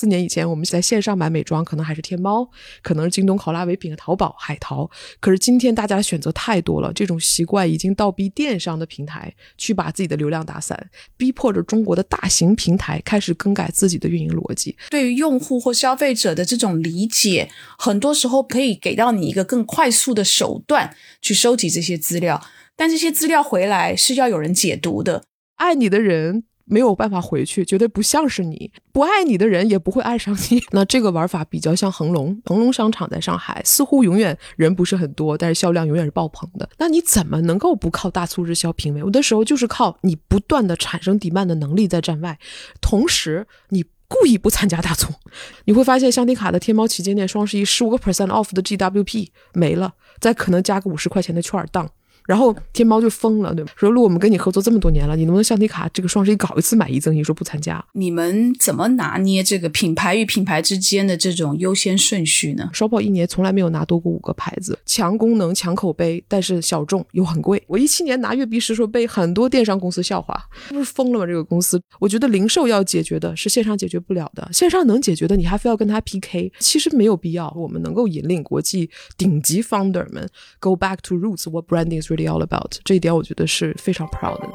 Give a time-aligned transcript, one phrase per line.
[0.00, 2.48] 四年以前，我们在线上买美妆，可能还是天猫，
[2.82, 4.90] 可能是京东、考拉、唯品、淘宝、海淘。
[5.20, 14.74] 可是今天大家的选择太多了，这种习惯已经倒逼电商的平台去把自己的流量打散，逼迫着中国的大型平台开始更改自己的运营逻辑。
[14.88, 22.42] 对于用户或消费者的这种理解，很多时候可以给到你一个更快速的手段去收集这些资料，
[22.74, 25.24] 但这些资料回来是要有人解读的。
[25.56, 26.44] 爱你的人。
[26.70, 30.62] 没有办法回去，绝对不像是你不爱你的人也不会爱上你。
[30.70, 36.68] 那这个玩法比较像恒隆，恒隆商场在上海，似乎永远人不是很多，但是销量永远是爆棚的。
[36.78, 39.00] 那你怎么能够不靠大促日销品味？
[39.00, 42.38] 有的时候就是靠你不断的产生 demand 的能力在站外，
[42.80, 45.12] 同时你故意不参加大促，
[45.66, 51.90] 你会发现香缇卡的天猫旗舰店双十一十五个 percent off 的 GWP 没了，再可能加个五十块钱的券儿当。
[52.30, 53.72] 然后天猫就疯了，对吧？
[53.74, 57.24] 说，路我们跟你合作这么多年了，你能不能橡皮卡这个双十一搞一次买一赠一？
[57.24, 62.70] 说不参加，你们怎么拿捏这个品牌与品牌之间的这种优先顺序呢？
[62.72, 67.60] 烧跑一年从来没有拿多过五个牌子，强功能、强口碑，但是小众又很贵。
[67.66, 71.26] 我一七年拿月币时说被很多电商公司笑话，不是疯了吗？
[71.26, 77.52] 这个公司，我觉得零售要解决的是线上解决不了的，线上能解决的，你还非要跟他 PK，其实没有必要。
[77.56, 80.28] 我们能够引领国际顶级 founder 们
[80.60, 82.72] go back to roots，what branding is really all about。
[82.84, 84.48] 这一点我觉得是非常 proud 的。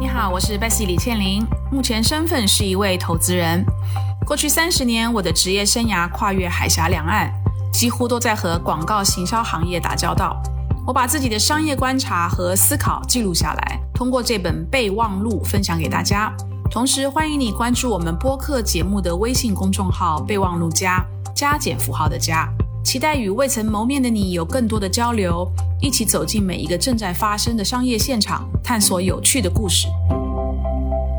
[0.00, 3.64] 你好，我是 Bessy 李倩玲，目前身份是一位投资人。
[4.26, 7.32] 过去三十年，我的职业生涯跨越海峡两岸，
[7.72, 10.40] 几乎都在和广告行销行业打交道。
[10.86, 16.34] 我把自己的商业观察和思考记录下来，通过这本备忘录分享给大家。
[16.70, 21.04] 同时，欢迎你关注我们播客节目的微信公众号“备忘录加”，
[21.36, 22.48] 加减符号的加。
[22.84, 25.48] 期待与未曾谋面的你有更多的交流，
[25.80, 29.86] 一起走进每一个正在发生的商业现场，探索有趣的故事。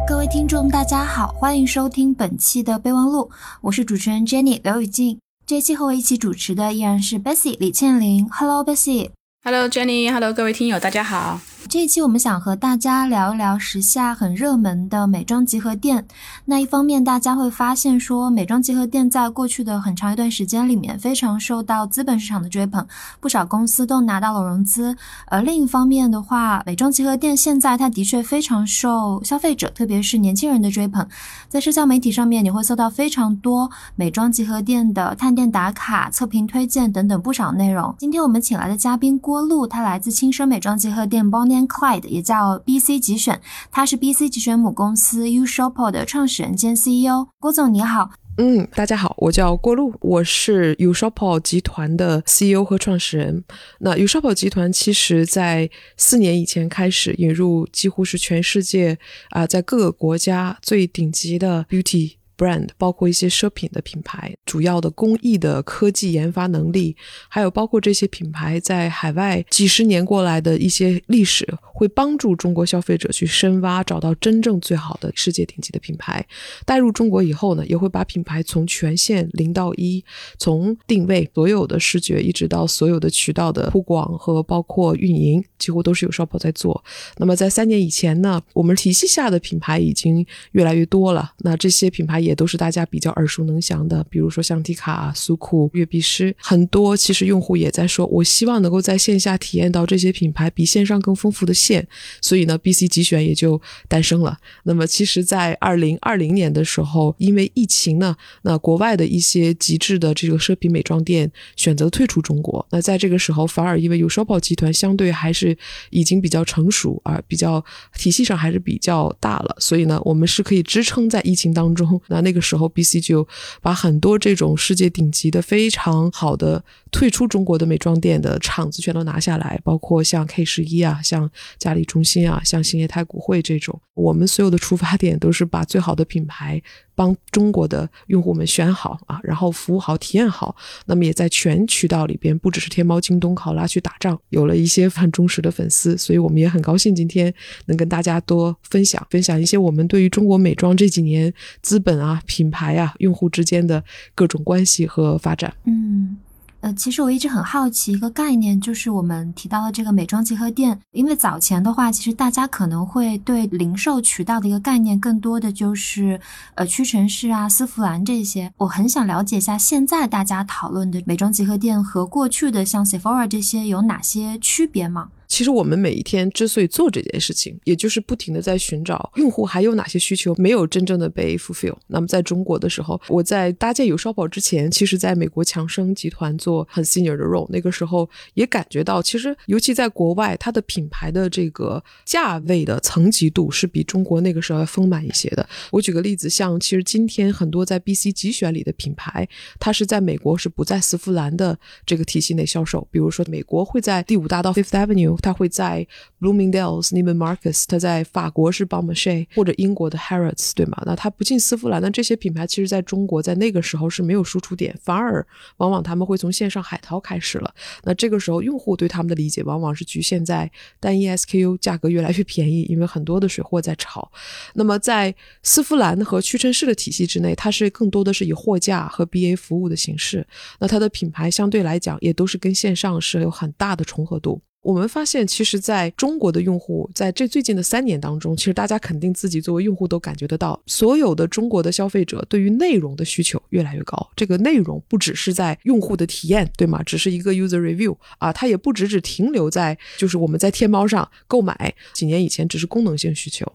[0.05, 5.17] 各位听众，大家好，欢迎收听本期的备忘录，我是主持人 Jenny 刘雨静。
[5.45, 8.27] 这期和我一起主持的依然是 Bessy 李倩玲。
[8.29, 9.09] Hello Bessy。
[9.43, 10.11] Hello Jenny。
[10.11, 11.39] Hello 各位听友，大家好。
[11.69, 16.05] 这一期我们想和大家聊一聊时下很热门的美妆集合店。
[16.45, 22.85] 那一方面，大家会发现说，美妆集合店在过去的很长一段时间里面，非常受到资本市场的追捧，
[23.19, 24.95] 不少公司都拿到了融资。
[25.27, 31.07] 而另一方面的话，美妆集合店现在它的确非常受消费者，特别是年轻人的追捧。
[31.47, 37.95] 在社交媒体上面，你会搜到非常多美妆集合店的探店打卡、测评推荐等等不少内容。
[37.97, 41.52] 今天我们请来的嘉宾郭璐，她来自轻奢美妆集合店 Bonnie。
[41.67, 43.39] Clyde 也叫 BC 集选，
[43.71, 47.27] 他是 BC 集选母公司 Ushopo 的创始人兼 CEO。
[47.39, 53.43] 郭总你好，嗯，大家好，我叫郭璐，我是 Ushopo 集团的 CEO 和创始人。
[53.79, 58.97] 那 Ushoppo 集团其实在四年以前开始引入，几乎是全世界
[59.29, 62.13] 啊，在各个国家最顶级的 beauty。
[62.37, 66.95] Brand 包括一些奢品的品牌，主要的工艺的科技研发能力，
[67.29, 76.25] 还有包括这些品牌在海外几十年过来的一些历史，会帮助中国消费者去深挖，找到真正最好的世界顶级的品牌。
[76.65, 80.03] 带入中国以后呢，也会把品牌从全线零到一，
[80.39, 86.83] 从定位所有的视觉，一直到所有的渠道的铺广和包括运营，几乎都是有 Shoppo 在做。
[87.17, 91.33] 那么在三年以前呢，我们体系下的品牌已经越来越多了。
[91.39, 92.22] 那这些品牌。
[92.23, 101.85] 也都是大家比较耳熟能详的，比如说像迪卡、苏酷、悦碧诗，很多其实用户也在说，我希望能够在线下体验到这些品牌比线上更丰富的线，
[102.21, 104.37] 所以呢，BC 集选也就诞生了。
[104.63, 115.57] 那么，其实，在二零二零年的时候，因为疫情呢，那国外的一些极致的这个奢品美妆店选择退出中国，那在这个时候，反而因为有 s h o p o 集团相对还是
[115.89, 117.63] 已经比较成熟啊比较
[117.97, 122.01] 体系上还是比较大了，所以呢，我们是可以支撑在疫情当中。
[122.13, 123.27] 那那个时候，BC 就
[123.61, 133.77] 把很多这种世界顶级的、非常好的退出中国的美妆店的厂子全都拿下来，包括像 K 十一啊、像嘉里中心啊、像兴业太古汇这种。
[133.95, 136.61] 我们所有的出发点都是把最好的品牌。
[136.95, 140.55] 帮中国的用户们选好啊，然后服务好、体验好。
[140.85, 145.97] 那么也在全渠道里边，不只是天猫、京东、考拉去打仗，有了一些很忠实的粉丝。
[145.97, 147.33] 所以我们也很高兴今天
[147.65, 155.51] 能跟大家多分享分享一些我们对于中国美妆这几年资本啊、品牌啊、用户之间的各种关系和发展。
[155.65, 156.17] 嗯。
[156.63, 160.79] 呃，其实我一直很好奇一个概念，就是我们提到的这个美妆集合店。
[160.93, 166.21] 因为早前的话，其实大家可能会对零售渠道的一个概念，更多的就是
[166.55, 168.53] 呃屈臣氏啊、丝芙兰这些。
[168.55, 175.09] 我很想了解一下，现在大家讨论的美妆集合店和过去的像 Sephora 这些有哪些区别吗？
[175.33, 181.75] 其实我们每一天之所以做这件事情，也就是不停的在寻找用户还有哪些需求没有真正的被 fulfill。
[181.87, 195.49] 那么在中国的时候，我在搭建有烧宝之前，其实在美国强生集团做很 senior 的 role，那个时候也感觉到，其实尤其在国外，它的品牌的这个价位的层级度是比中国那个时候要丰满一些的。
[195.71, 199.27] 我举个例子，像其实今天很多在 BC 集选里的品牌，
[199.59, 201.57] 它是在美国是不在丝芙兰的
[201.87, 205.17] 这个体系内销售，比如说美国会在第五大道 Fifth Avenue。
[205.23, 205.87] 它会在
[206.19, 210.83] Bloomingdale's、Neiman Marcus，它在法国是 b a u m a c h e 或者英国的 Harrods，对吗？
[210.85, 215.25] 那它不进丝芙兰，那这些品牌其实在中国在那个时候是没有输出点，反而
[215.57, 217.53] 往往他们会从线上海淘开始了。
[217.83, 224.11] 那这个时候用户对他们的理解往往是局限在单一 SKU 价格越来越便宜，因为很多的水货在炒。
[224.53, 230.27] 那么在丝芙兰和屈臣氏的体系之内，它是更多的是以货架和 BA 服务的形式。
[230.59, 234.41] 那它的品牌相对来讲也都是跟线上是有很大的重合度。
[234.63, 244.09] 我们发现，其实在中国的用户在这最近的三年当中，其实大家肯定自己作为用户都感觉得到，所有的中国的消费者对于内容的需求越来越高。
[244.15, 246.81] 这个内容不只是在用户的体验，对吗？
[246.83, 253.45] 只是一个 user review 啊，它也不只只停留在就是我们在天猫上购买，几年以前只是功能性需求。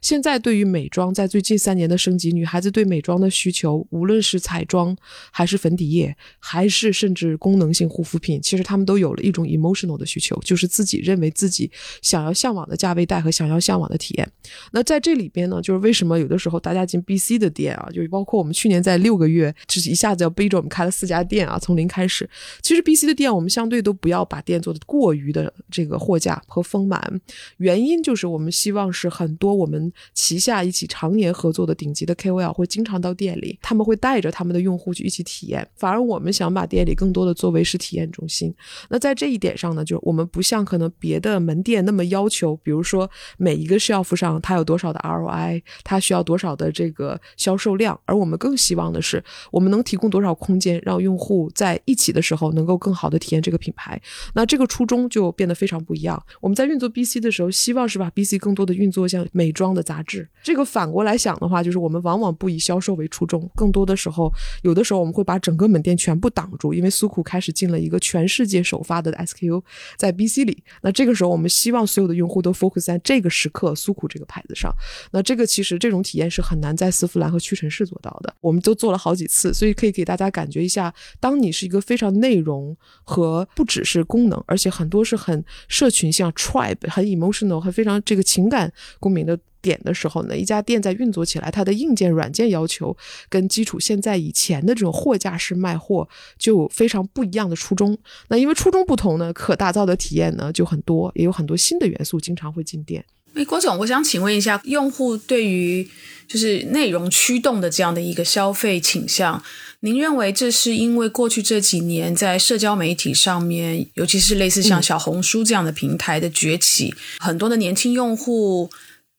[0.00, 4.96] 现在对于美妆，在最近三年的升级，女孩子对美妆的需求，无论是彩妆，
[5.30, 11.70] 还是粉底液，还是甚至功能性护肤品，其实她们都有了一种 emotional 的需求，就是自己认为自己
[12.00, 14.28] 想要向往的价位带和想要向往的体验。
[14.72, 22.28] 那在这里边呢，就是为什么有的时候大家进 BC 的店啊，就包括我们去年在六个月，就是一下子要背着我们开了四家店啊，从零开始。
[22.62, 27.20] 其实 BC 的店，我们相对都不要把店做的过于的这个货架和丰满，
[27.58, 29.59] 原因就是我们希望是很多。
[29.60, 35.68] 我们旗下一起常年合作的顶级的 KOL 会经常到店里，他们会带着他们的用户去一起体验。
[35.76, 38.54] 反而我们想把店里更多的作为是体验中心。
[38.88, 49.22] 那在这一点上呢，就是我们不像可能别的门店那么要求，比如说每一个 shelf 上它有多少的 ROI，它需要多少的这个销售量，而我们更希望的是，
[49.52, 54.00] 我们能提供多少空间，让用户在一起的时候能够更好的体验这个品牌。
[54.34, 56.22] 那这个初衷就变得非常不一样。
[56.40, 59.49] 我们在运作 BC 的时候，希望是把 BC 更多的运作像美。
[59.50, 64.32] 美妆的杂志，这个反过来想的话，就是我们往往不以销售为初衷，更多的时候，
[64.62, 69.60] 有的时候我们会把整个门店全部挡住，因为苏库开始进了一个全世界首发的 SKU
[69.96, 74.72] 在 BC 里，那这个时候我们希望所有的用户都 focus 在这个时刻苏库这个牌子上，
[75.10, 89.39] 那这个其实这种体验是很难在丝芙兰和屈臣氏做到的，我们都做了好几次，所以可以给大家感觉一下，当你是一个非常内容和不只是功能，而且很多是很社群像 tribe 很 emotional 很非常这个情感共鸣的。
[89.62, 92.96] 点的时候呢，一家店在运作起来，它的硬件、软件要求
[93.28, 96.08] 跟基础现在以前的这种货架式卖货
[96.38, 97.96] 就非常不一样的初衷。
[98.28, 103.04] 那因为初衷不同呢，可打造的体验呢就很多，也有很多新的元素经常会进店。
[103.34, 105.88] 哎，郭总，我想请问一下，用户对于
[106.26, 109.40] 就是内容驱动的这样的一个消费倾向，
[109.80, 118.68] 您认为这是因为过去这几年在社交媒体上面，尤其是类似像小红书这样的平台的崛起，很多的年轻用户。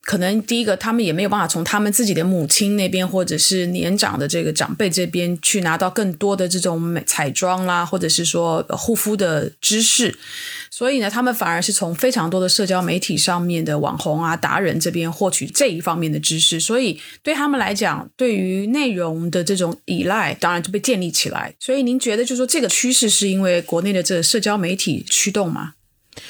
[0.04, 10.18] 可能第一个，他们也没有办法从他们自己的母亲那边，或者是年长的这个长辈这边去拿到更多的这种美彩妆啦，或者是说护肤的知识，
[10.72, 21.54] 所以呢，他们反而是从非常多的社交媒体上面的网红啊、达人这边获取这一方面的知识，所以对他们来讲，对于内容的这种依赖，当然就被建立起来。
[21.60, 25.74] 所以您觉得，就说这个趋势是因为国内的这个社交媒体驱动吗？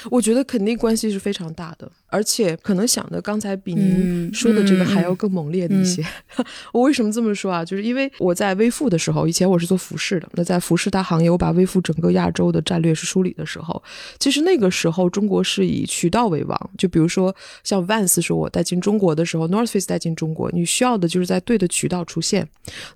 [0.09, 1.89] 我觉得肯定关系是非常大的。
[2.11, 6.05] 而且可能想的刚才比您说的这个还要更猛烈的一些。
[6.73, 7.63] 我为什么这么说啊？
[7.63, 10.29] 就是因为我在微付的时候，以前我是做服饰的。
[10.33, 13.81] 那在服饰大行业，我把微付整个亚洲的战略是梳理的时候，
[14.19, 16.69] 其实那个时候中国是以渠道为王。
[16.77, 22.47] 就比如说像 Vans 说我带进中国的时候，North Face 带进中国，你需要的就是在对的渠道出现。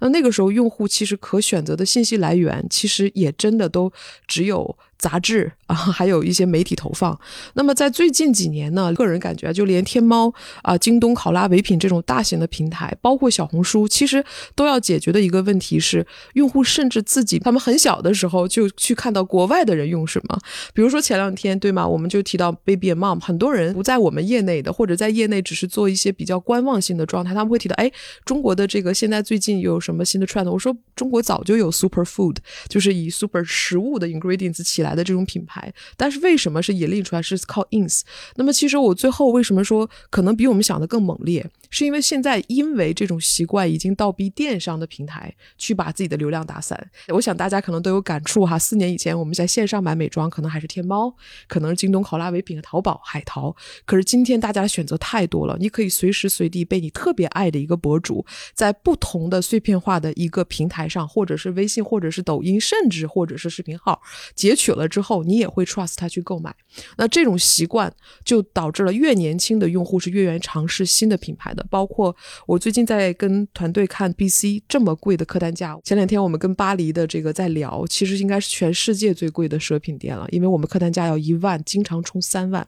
[0.02, 3.92] 那那个时候用户其实可选择的信息来源，其实也真的都
[4.28, 7.18] 只有杂志啊，还有一些媒体投放。
[7.54, 8.94] 那么在最近几年呢？
[8.94, 10.34] 个个人感觉，就连天猫
[10.64, 14.24] 啊、京东、考拉、唯品这种大型的平台，包括小红书，其实
[14.56, 20.40] 都要解决的一个问题是，用户甚至自己他们很小的时候就去看到国外的人用什么。
[20.74, 21.88] 比如说前两天，对吗？
[21.88, 27.92] 我们就提到 Baby and Mom，很多人不在我们业内的，或者在业内只是做一些比较观望性的状态，他们会提到，哎，
[28.26, 30.50] 中国的这个现在最近有什么新的 trend？
[30.50, 38.02] 我说中国早就有 super food，就是以 super 食物的 ingredients 起来的这种品牌，但是为什么是引领出来是靠 ins？
[38.36, 38.95] 那么其实我。
[38.96, 41.46] 最后为什么说可能比我们想的更猛烈？
[41.70, 46.90] 是因为现在因为这种习惯已经倒逼电商的平台去把自己的流量打散。
[47.10, 48.58] 我想大家可能都有感触哈。
[48.58, 51.14] 四年以前我们在线上买美妆，可能还是天猫，
[51.48, 53.54] 可能是京东、考拉唯品、淘宝、海淘。
[53.86, 64.02] 可是今天大家的选择太多了，你可以随时随地被你特别爱的一个博主，在不同的碎片化的一个平台上，或者是微信，或者是抖音，甚至或者是视频号
[64.34, 66.56] 截取了之后，你也会 trust 他去购买。
[66.98, 71.66] 那这种习惯就导致越年轻的用户是越愿意尝试新的品牌的。
[71.70, 72.16] 包括
[72.46, 82.66] 我最近在跟团队看 BC 这么贵的客单价，前两天我们跟巴黎的这个在聊，其实应该是全世界最贵的奢品店了，因为我们客单价要一万，经常冲三万，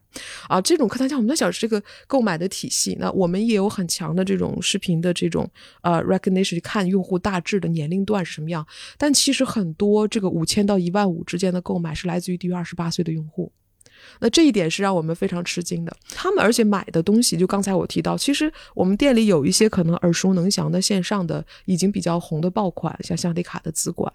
[0.48, 5.50] 啊，这种客单价我们在想这个购买的体系，那我们也有很强的这种视频的这种
[5.82, 8.66] 呃 recognition，看用户大致的年龄段是什么样，
[8.98, 13.52] 但其实很多这个五千到一万五之间的购买是来自于低于二十八岁的用户。
[14.20, 15.96] 那这一点是让我们非常吃惊的。
[16.10, 24.12] 他们而且买的东西，就刚才我提到，其实我们店里有一些可能耳熟能详的线上的已经比较红的爆款，像香缇卡的资管。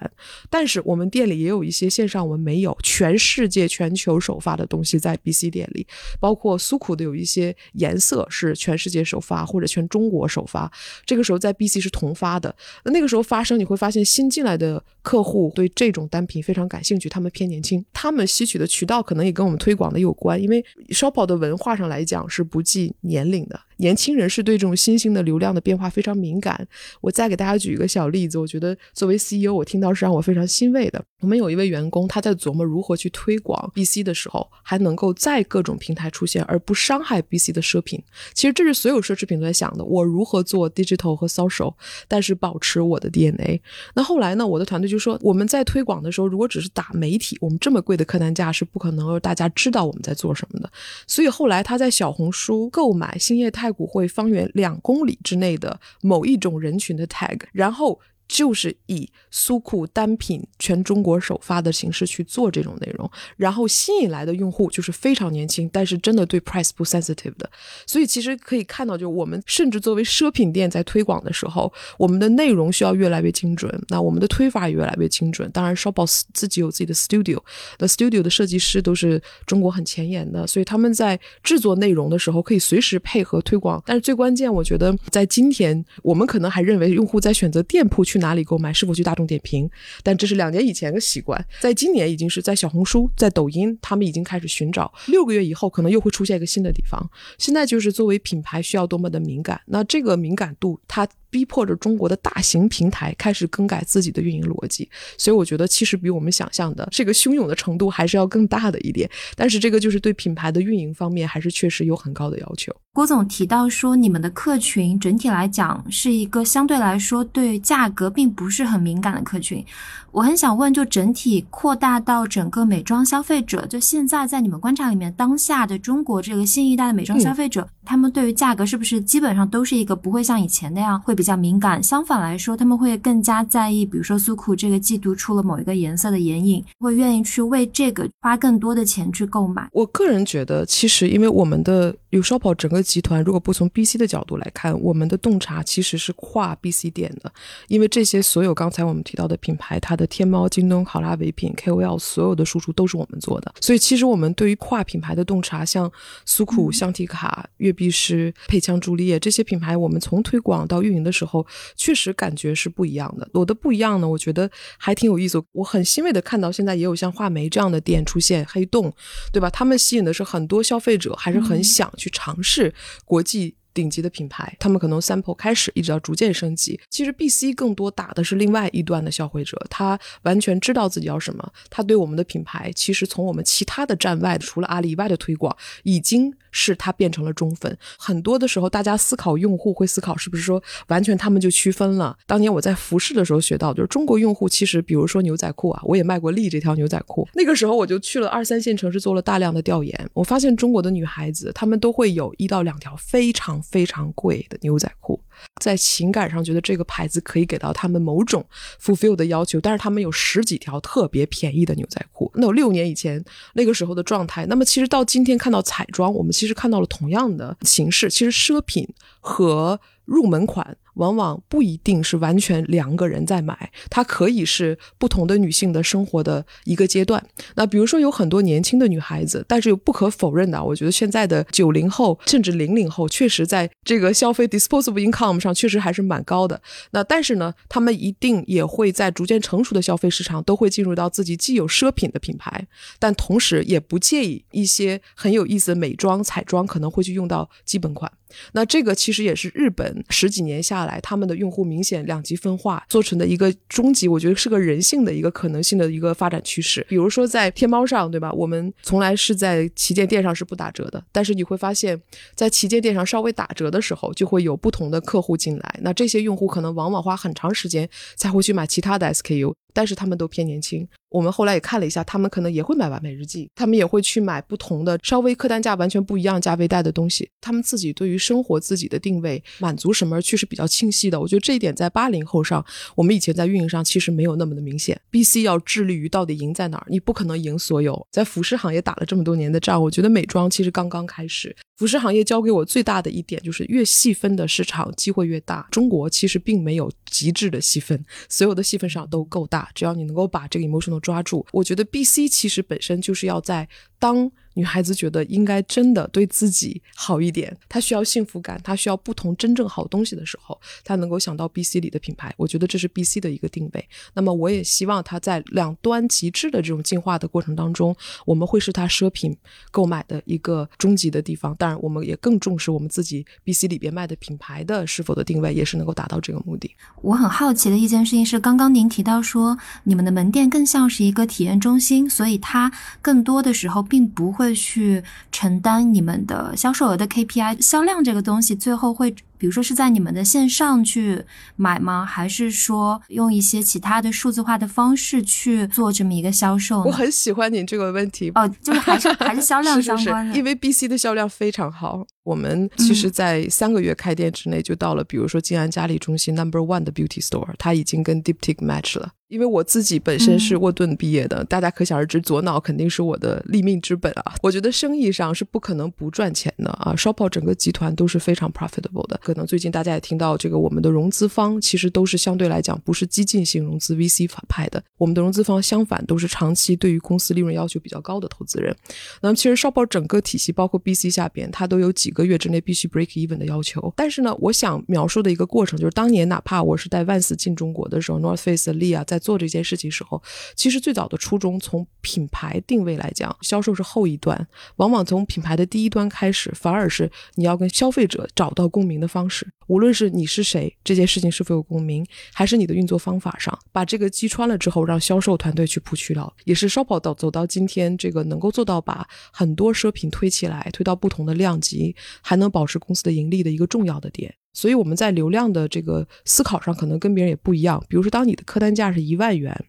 [0.51, 5.87] 但是我们店里也有一些线上我们没有，全世界全球首发的东西在 BC 店里，
[6.21, 10.71] 包括苏库的有一些颜色是全世界首发或者全中国首发。
[11.05, 12.55] 这个时候在 BC 是同发的。
[12.85, 19.93] 那那个时候发生，你会发现新进来的客户对这种单品非常感兴趣，他们偏年轻，他们吸取的渠道可能也跟我们推广。
[19.93, 23.61] 的有关，因为 Shoppo 的文化上来讲是不计年龄的。
[23.83, 26.67] 年轻人是对这种新兴的流量的变化非常敏感。
[27.01, 31.05] 我再给大家举一个小例子，我觉得作为 CEO，我听到是让我非常欣慰的。
[31.21, 38.01] 我们有一位员工，他在琢磨如何去推广 BC 的时候，还能够在各种平台出现，而不伤害 BC 的奢品。
[38.35, 41.75] 其实这是所有奢侈品都在想的：我如何做 digital 和 social，
[42.07, 43.61] 但是保持我的 DNA。
[43.95, 44.47] 那后来呢？
[44.47, 50.71] 我的团队就说，我们在推广的时候，如果只是打媒体，我们这么贵的客单价是不可能让大家知道我们在做什么的。
[51.09, 53.83] 所以后来他在小红书购买兴业太。
[53.83, 57.99] 股会方圆两公里之内的某一种人群的 tag，然后。
[58.33, 67.51] 就是以苏库单品全中国首发的形式去做这种内容，然后吸引来的用户就是非常年轻，但是真的对 price 不 sensitive 的。
[67.87, 75.51] 所以其实可以看到，就我们甚至作为奢品店在推广的时候，我们的内容需要越来越精准，那我们的推法也越来越精准。
[75.51, 77.39] 当然，Shopboss 自己有自己的 studio，
[77.81, 83.83] 那 studio 的设计师都是中国很前沿的，所以他们在制作内容的时候可以随时配合推广。
[83.85, 88.22] 但是最关键，我觉得在今天，我们可能还认为用户在选择店铺去。
[88.23, 88.73] 哪里购买？
[88.73, 89.69] 是否去大众点评？
[90.03, 94.91] 但这是两年以前的习惯，在今年已经是在小红书、在抖音，他们已经开始寻找。
[95.09, 96.99] 六个月以后，可能又会出现一个新的地方。
[97.37, 101.07] 现在就是作为品牌需要多么的敏感，那这个敏感度，它。
[101.33, 104.87] 逼迫着中国的大型平台开始更改自己的运营逻辑，
[105.17, 109.09] 所以我觉得其实比我们想象的这个汹涌的程度还是要更大的一点。
[109.35, 112.71] 但是这个就是对品牌的运营方面还是确实有很高的要求。
[112.93, 119.65] 郭总提到说，你们的客群整体来讲是一个相对来说对价格并不是很敏感的客群。
[120.11, 131.81] 我很想问，就整体扩大到整个美妆消费者，就现在在你们观察里面，当下的中国这个新一代的美妆消费者，他们对于价格是不是基本上都是一个不会像以前那样会比比较敏感？
[131.81, 139.69] 相反来说，他们会更加在意，比如说苏库这个季度出了某一个颜色的眼影，会愿意去为这个花更多的钱去购买。
[139.71, 147.33] 我个人觉得，其实因为我们的 Ushop 整个集团，如果不从 BC 的角度来看，我们的洞察其实是跨 BC 点的，
[147.69, 155.91] 因为这些所有刚才我们提到的品牌，它的天猫、京东、考拉唯品、KOL 所有的输出都是我们做的，所以其实我们对于跨品牌的洞察，像
[156.27, 163.27] 苏库、香缇卡、悦碧诗、配枪朱丽叶这些品牌，我们从推广到运营的时候，确实感觉是不一样的。
[163.33, 165.43] 我的不一样呢，我觉得还挺有意思。
[165.53, 168.93] 我很欣慰的看到现在也有像画眉这样的店出现，黑洞，
[169.33, 169.49] 对吧？
[169.49, 173.55] 他们吸引的是很多消费者，还是很想去尝试国际。
[173.75, 176.79] 顶级的品牌，他们可能 sample 开始，一直到逐渐升级。
[176.91, 181.53] 其实 B C 更多打的是另外一段的消费者，他完全知道自己要什么。
[181.71, 187.77] 他对我们的品牌，其实从我们其他的站外，除了阿里以外的推广，已经是它变成了中分。
[187.99, 192.17] 很多的时候，大家思考用户会思考，是不是说完全他们就区分了？
[192.27, 197.29] 当年我在服饰的时候学到，就是中国用户其实，比如说牛仔裤啊，我也卖过力这条牛仔裤。
[197.35, 203.61] 那个时候我就去了二三线城市做了大量的调研，我发现中国的女孩子，她们都会有一到两条非常。
[203.73, 205.19] 非常贵的牛仔裤，
[205.61, 208.45] 在情感上觉得这个牌子可以给到他们某种
[208.81, 212.31] fulfill 的要求，但是他们有十几条特别便宜的牛仔裤。
[212.35, 213.23] 那我六年以前
[213.55, 218.11] 那个时候的状态，那么其实到今天看到彩妆，我们其实看到了同样的形式。
[218.11, 218.89] 其实奢品
[219.21, 227.25] 和入门款，往往不一定是完全两个人在买，它可以是不同的女性的生活的一个阶段。
[227.55, 236.61] 那比如说有很多年轻的女孩子，但是又不可否认的，我觉得现在的九零后甚至零零后，确实在这个消费 disposable income 上确实还是蛮高的。
[236.91, 242.67] 那但是呢，他们一定也会在逐渐成熟的消费市场，都会进入到自己既有奢品的品牌，
[242.99, 248.11] 但同时也不介意一些很有意思的美妆、彩妆，可能会去用到基本款。
[248.53, 256.85] 那这个其实也是日本十几年下来，他们的用户明显两极分化做成的一个终极，我觉得是个人性的一个可能性的一个发展趋势。
[256.89, 258.33] 比如说在天猫上，对吧？
[258.33, 262.01] 我们从来是在旗舰店上是不打折的，但是你会发现
[262.35, 265.79] 在旗舰店上稍微打折的时候，就会有不同的客户进来。
[265.83, 269.55] 那这些用户可能往往花很长时间才会去买其他的 SKU。
[269.73, 277.29] 但是他们都偏年轻，我们后来也看了一下，他们可能也会买完美日记，他们也会去买不同的、稍微客单价完全不一样价位带的东西。
[277.41, 281.21] 他们自己对于生活自己的定位、满足什么，去是比较清晰的。
[281.21, 282.65] 我觉得这一点在八零后上，
[282.95, 285.01] 我们以前在运营上其实没有那么的明显。
[285.11, 288.07] B C 要致力于到底赢在哪儿，你不可能赢所有。
[288.11, 291.55] 在服饰行业打了这么多年的仗，我觉得美妆其实刚刚开始。
[291.83, 295.67] 服饰行业教给我最大的一点就是，越细分的市场机会越大。
[295.73, 299.69] 中国其实并没有极致的细分，所有的细分上都够大。
[299.75, 304.31] 只要你能够把这个 emotional 抓住，我觉得 B C 其实本身就是要在当。
[304.55, 312.35] 女孩子觉得应该真的对自己好一点，她需要幸福感，她需要不同真正好东西的时候，她能够想到 B C 里的品牌。
[312.37, 313.89] 我觉得这是 B C 的一个定位。
[314.13, 319.35] 那么我也希望它在两端极致的这种进化的过程当中，我们会是它奢品
[319.71, 321.55] 购买的一个终极的地方。
[321.57, 326.71] 当然，我们也更重视我们自己 B C 里边卖的品牌的是否的定位，也是能够达到这个目的。
[327.01, 334.42] 我很好奇的一件事情是，刚刚您提到说你们的门店更像是一个体验中心，所以它更多的时候并不会。
[334.43, 339.15] 会去承担你们的销售额的 KPI，销量这个东西最后会。
[339.39, 341.21] 比如说是在你们的线上去
[341.57, 342.07] 买吗？
[342.07, 346.81] 还是说用一些其他的数字化的方式去做这么一个销售？
[346.85, 352.07] 我很喜欢你这个问题哦，就是还是 还是销量相关的，因为 B C 的销量非常好。
[352.23, 359.11] 我们其实，在三个月开店之内就到了，比如说静安嘉里中心 Number One 的 Beauty Store，它已经跟 Diptyque match 了。
[359.33, 364.35] 因为我自己本身是沃顿毕业的，大家可想而知，左脑肯定是我的立命之本啊。
[364.43, 366.93] 我觉得生意上是不可能不赚钱的啊。
[366.95, 369.19] Shoppo 整个集团都是非常 profitable 的。
[369.23, 378.77] 可能最近大家也听到，这个我们的融资方其实都是相对来讲不是激进型融资 VC 派的，我们的融资方相反都是长期对于公司利润要求比较高的投资人。
[379.23, 383.91] 那么其实 Shoppo 整个体系包括 BC 下边，它都有几个月之内必须 break even 的要求。
[383.97, 390.23] 但是呢，我想描述的一个过程就是，当年哪怕我是带 Vans 进中国的时候，North Face 的 Lee 啊在做这件事情时候，
[390.55, 399.47] 其实最早的初衷从品牌定位来讲，销售是后一端，往往从品牌的第一端开始，反而是你要跟消费者找到共鸣的方式。
[399.69, 402.05] 无论是你是谁，这件事情是否有共鸣，
[402.35, 414.35] 还是你的运作方法上，把这个击穿了之后，让销售团队去铺渠道，也是 s h o p 到走到今天这个能够做到把很多奢品推起来，推到不同的量级，还能保持公司的盈利的一个重要的点。
[414.53, 417.83] 所以我们在流量的这个思考上，可能跟别人也不一样。
[417.89, 419.65] 比如说，当你的客单价是一万元。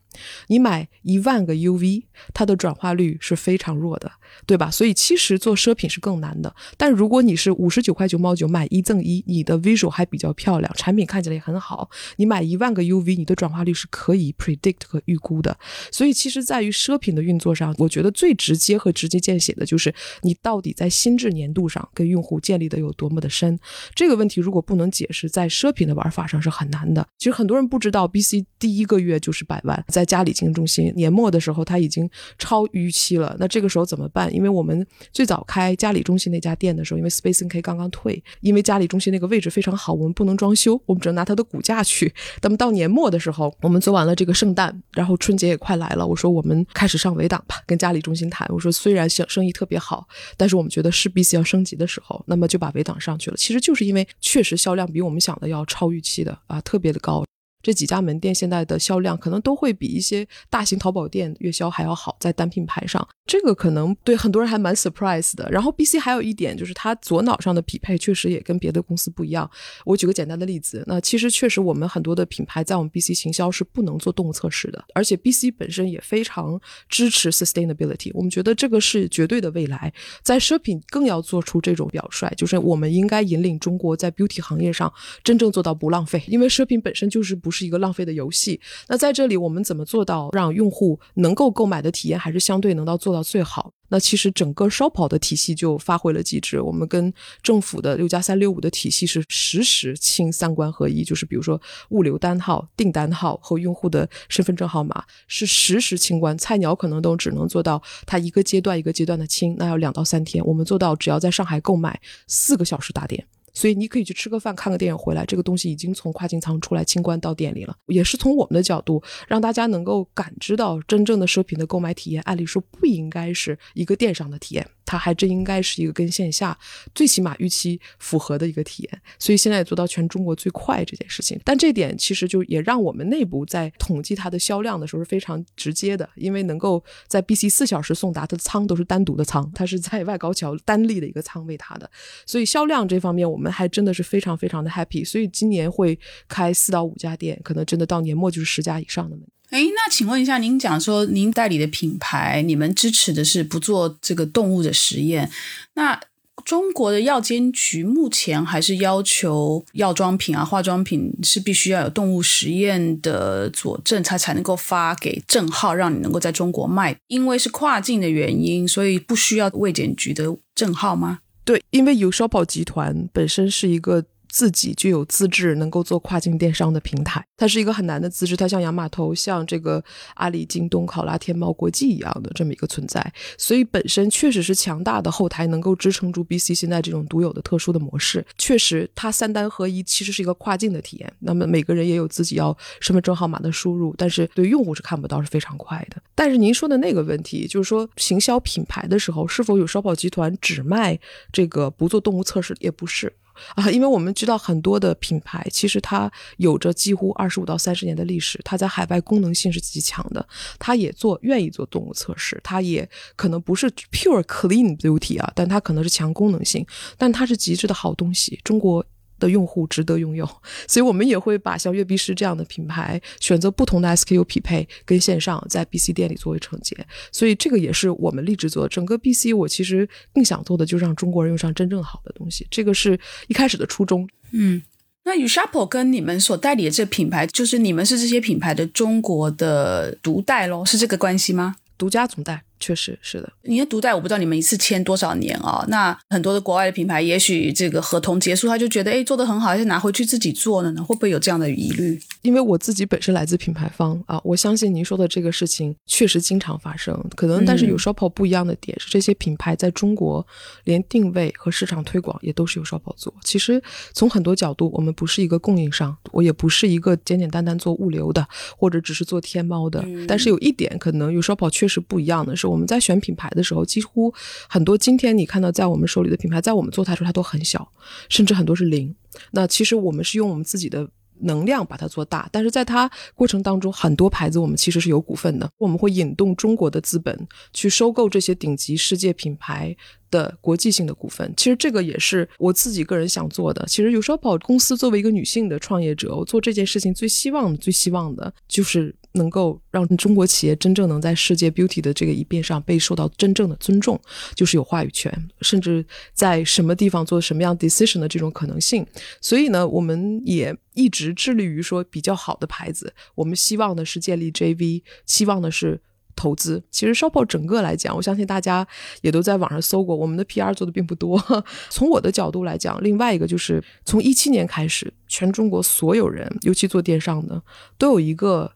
[0.47, 4.11] 你买一万个 UV，它的转化率是非常弱的，
[4.45, 4.69] 对吧？
[4.71, 6.55] 所以其实做奢品是更难的。
[6.77, 15.57] 但如果你是五十九块九毛九买一赠一，你的 visual 还比较漂亮，产品看起来也很好，你买一万个 UV，你的转化率是可以 predict 和预估的。
[15.91, 23.59] 所以其实，在于奢品的运作上，我觉得最直接和直接见血的就是你到底在心智年度上跟用户建立的有多么的深。
[23.95, 27.05] 这个问题如果不能解释，在奢品的玩法上是很难的。
[27.17, 30.02] 其实很多人不知道，BC 第一个月就是百万，在。
[30.03, 33.33] 在嘉里经营中心年末的时候，它已经超预期了。
[33.39, 34.33] 那这个时候怎么办？
[34.35, 42.13] 因为我们最早开嘉里中心那家店的时候，因为 Space NK 刚刚退，因为嘉里中心那个位置非常好，我们不能装修，我们只能拿它的股价去。
[42.41, 48.47] 那么到年末的时候，我们做完了这个圣诞，然后春节也快来了，我说我们开始上围挡吧，跟嘉里中心谈。
[48.51, 53.37] 我说虽然生生意特别好，但是我们觉得是 BC 要升级的时候，那么就把围挡上去了。
[53.37, 57.23] 其实就是因为确实销量比我们想的要超预期的啊，特别的高。
[57.63, 65.49] 这几家门店现在的销量可能都会比一些大型淘宝店月销还要好，在单品牌上，这个可能对很多人还蛮 surprise 的。
[65.49, 69.49] 然后 B C 还有一点就是它左脑上的匹配确实也跟别的公司不一样。
[69.85, 78.11] 我举个简单的例子，那其实确实我们很多的品牌在我们 B C 行销是不能做动物测试的，而且 B C 本身也非常支持 sustainability。
[78.13, 84.91] 我们觉得这个是绝对的未来，在奢品更要做出这种表率，就是我们应该引领中国在 beauty 行业上
[85.23, 87.52] 真正做到不浪费，因为奢品本身就是不。
[87.53, 88.59] 是一个浪费的游戏。
[88.89, 93.71] 那在这里，我们怎么做到让用户能够购买的体验还是相对能到做到最好？
[93.89, 96.59] 那其实整个烧跑的体系就发挥了极致。
[96.59, 97.13] 我们跟
[97.43, 106.35] 政府的六加三六五的体系是实时清三关合一，就是比如说物流单号、订单号和用户的身份证号码是实时清关。
[106.35, 110.43] 菜鸟可能都只能做到它一个阶段一个阶段的清，那要两到三天。
[110.43, 113.23] 我们做到只要在上海购买四个小时打点。
[113.53, 117.75] 所以你可以去吃个饭、看个电影回来，这个东西已经从跨境仓出来清关到店里了。
[117.87, 122.21] 也是从我们的角度，让大家能够感知到真正的奢品的购买体验。
[122.23, 124.67] 按理说不应该是一个电商的体验。
[124.85, 126.57] 它还真应该是一个跟线下
[126.93, 131.39] 最起码预期符合的一个体验，所以现在也做到全中国最快这件事情。
[131.43, 141.89] 但这点其实就也让我们内部在统计它的销量的时候是非常直接的，因为能够在 BC 四小时送达，它的仓都是单独的仓，它是在外高桥单立的一个仓位它的，
[142.25, 145.05] 所以销量这方面我们还真的是非常非常的 happy。
[145.05, 149.25] 所以今年会开四到五家店，可能真的到年末就是十家以上的门。
[149.53, 155.29] 哎，那请问一下，您讲说您代理的品牌，你们支持的是不做这个动物的实验？
[155.75, 156.01] 那
[156.43, 166.97] 中国的药监局目前还是要求药妆品啊、化妆品是必须要有动物实验的佐证，它才能够发给证号，让你能够在中国卖。
[167.07, 171.19] 因为是跨境的原因，所以不需要卫检局的证号吗？
[171.45, 174.03] 对，因为有烧宝集团本身是一个。
[174.33, 179.81] 自己就有资质能够做跨境电商的平台，它是一个很难的资质，它像亚马头、像这个
[180.15, 188.25] 阿里、京东、考拉、天猫国际一样的这么一个存在，所以本身确实是强大的后台，能够支撑住 BC 现在这种独有的特殊的模式。
[188.35, 191.13] 确实，它三单合一其实是一个跨境的体验。
[191.19, 196.01] 那么每个人也有自己要身份证号码的输入，但是对用户是看不到，是非常快的。
[196.15, 200.99] 但是您说的那个问题，就是说行销品牌的时候，是否有烧跑集团只卖
[201.31, 202.55] 这个不做动物测试？
[202.59, 203.13] 也不是。
[203.55, 210.25] 啊，因为我们知道很多的品牌，其实它有着几乎二十五到三十年的历史，它在海外功能性是极强的，
[210.59, 216.65] 它也做愿意做动物测试，它也可能不是 pure clean beauty 啊，但它可能是强功能性，
[216.97, 218.85] 但它是极致的好东西，中国。
[219.23, 220.27] 的用户值得拥有，
[220.67, 226.75] 所以我们也会把像悦碧诗这样的品牌选择不同的 SKU 匹配，跟线上在 BC 店里作为承接，
[227.11, 228.67] 所以这个也是我们立志做。
[228.67, 234.07] 整个 BC 我其实更想做的就是让中国人用上真正好的东西，这个是一开始的初衷。
[234.33, 234.61] 嗯，
[235.05, 241.55] 那 u s h a p o 跟你们所代理的这品牌，就是你们是这些品牌的中国的独代喽，是这个关系吗？
[241.77, 242.43] 独家总代。
[242.63, 245.65] 确实是的，你的独代我不知道你们一次签多少年啊？
[245.67, 250.81] 那很多的国外的品牌，也许这个合同结束，他就觉得哎做的很好，还是拿回去自己做了呢？
[250.81, 251.99] 会不会有这样的疑虑？
[252.21, 256.97] 因为我自己本身来自品牌方啊，我相信您说的这个事情确实经常发生。
[257.17, 260.25] 可能但是有 Shoppo 不一样的点是，这些品牌在中国
[260.63, 263.13] 连定位和市场推广也都是由 Shoppo 做。
[263.25, 268.25] 其实从很多角度，我们不是一个供应商，我也不是一个简简单单做物流的，
[268.57, 269.83] 或者只是做天猫的。
[270.07, 273.23] 但是有一点可能有 Shoppo 确实不一样的是，我们在选品牌。
[273.33, 274.13] 的时候，几乎
[274.47, 277.67] 很多今天你看到在我们手里的品牌，在我们做它的时候它都很小，
[278.09, 278.93] 甚至很多是零。
[279.31, 280.87] 那其实我们是用我们自己的
[281.21, 289.75] 能量把它做大，但是在它过程当中，很多牌子我们其实是有股份的，我们会引动中国的资本去收购这些顶级世界品牌
[290.11, 291.33] 的国际性的股份。
[291.35, 293.65] 其实这个也是我自己个人想做的。
[293.67, 298.93] 其实有时候跑公司作为一个女性的创业者，我做这件事情最希望、最希望的就是。
[299.13, 303.99] 能够让中国企业真正能在世界 beauty 的这个一边上被受到真正的尊重，
[304.35, 308.85] 就是有话语权，甚至在什么地方做什么样 decision 的这种可能性。
[309.21, 315.79] 所以呢，我们也一直致力于说比较好的牌子，我们希望的是建立 JV，希望的是
[316.15, 316.63] 投资。
[316.71, 318.67] 其实 Shopo 整个来讲，我相信大家
[319.01, 321.23] 也都在网上搜过，我们的 PR 做的并不多。
[321.69, 327.39] 从我的角度来讲，另外一个就是从一七年开始，全中国所有人，尤其做电商的，
[327.77, 328.51] 都有一个。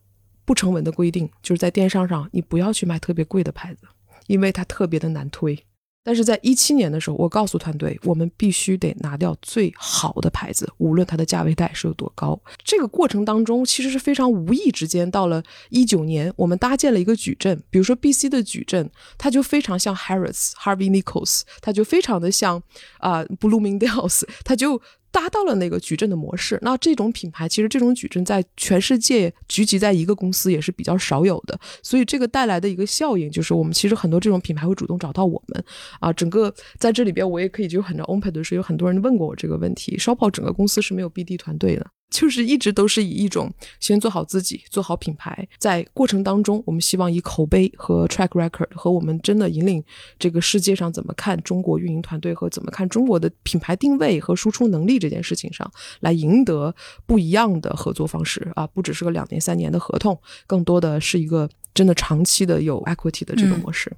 [0.47, 3.81] 不成文的规定就是在电商上，你不要去卖特别贵的牌子，
[4.27, 5.60] 因为它特别的难推。
[6.05, 12.39] 但是在一七年的时候，我告诉团队，我们必须得拿掉最好的牌子，无论它的价位带是有多高。
[12.63, 22.63] 这个过程当中，其实是非常无意之间，到了一九年，我们搭建了一个矩阵，比如说 B C 的矩阵，它就非常像 Harris Harvey Nichols，它就非常的像
[22.99, 24.81] 啊 Bloomingdale's，它就。
[25.19, 35.63] 达到了那个矩阵的模式，那这种品牌其实这种矩阵在全世界聚集在一个公司也是比较少有的，所以这个带来的一个效应就是我们其实很多这种品牌会主动找到我们。
[35.99, 36.13] 啊。
[36.13, 49.84] 整个在这里边我也可以就很 open 的是有很多人问过我这个问题，烧炮整个公司是没有 BD 团队的，就是一直都是以一种先做好自己，做好品牌，在过程当中，我们希望以口碑和 track record 和我们真的引领
[50.17, 56.74] 这个世界上怎么看中国运营团队和怎么看中国的品牌定位和输出能力这件事情上来赢得
[57.06, 60.17] 不一样的合作方式啊，不只是个两年三年的合同，
[60.48, 63.91] 更多的是一个真的长期的有 equity 的这个模式。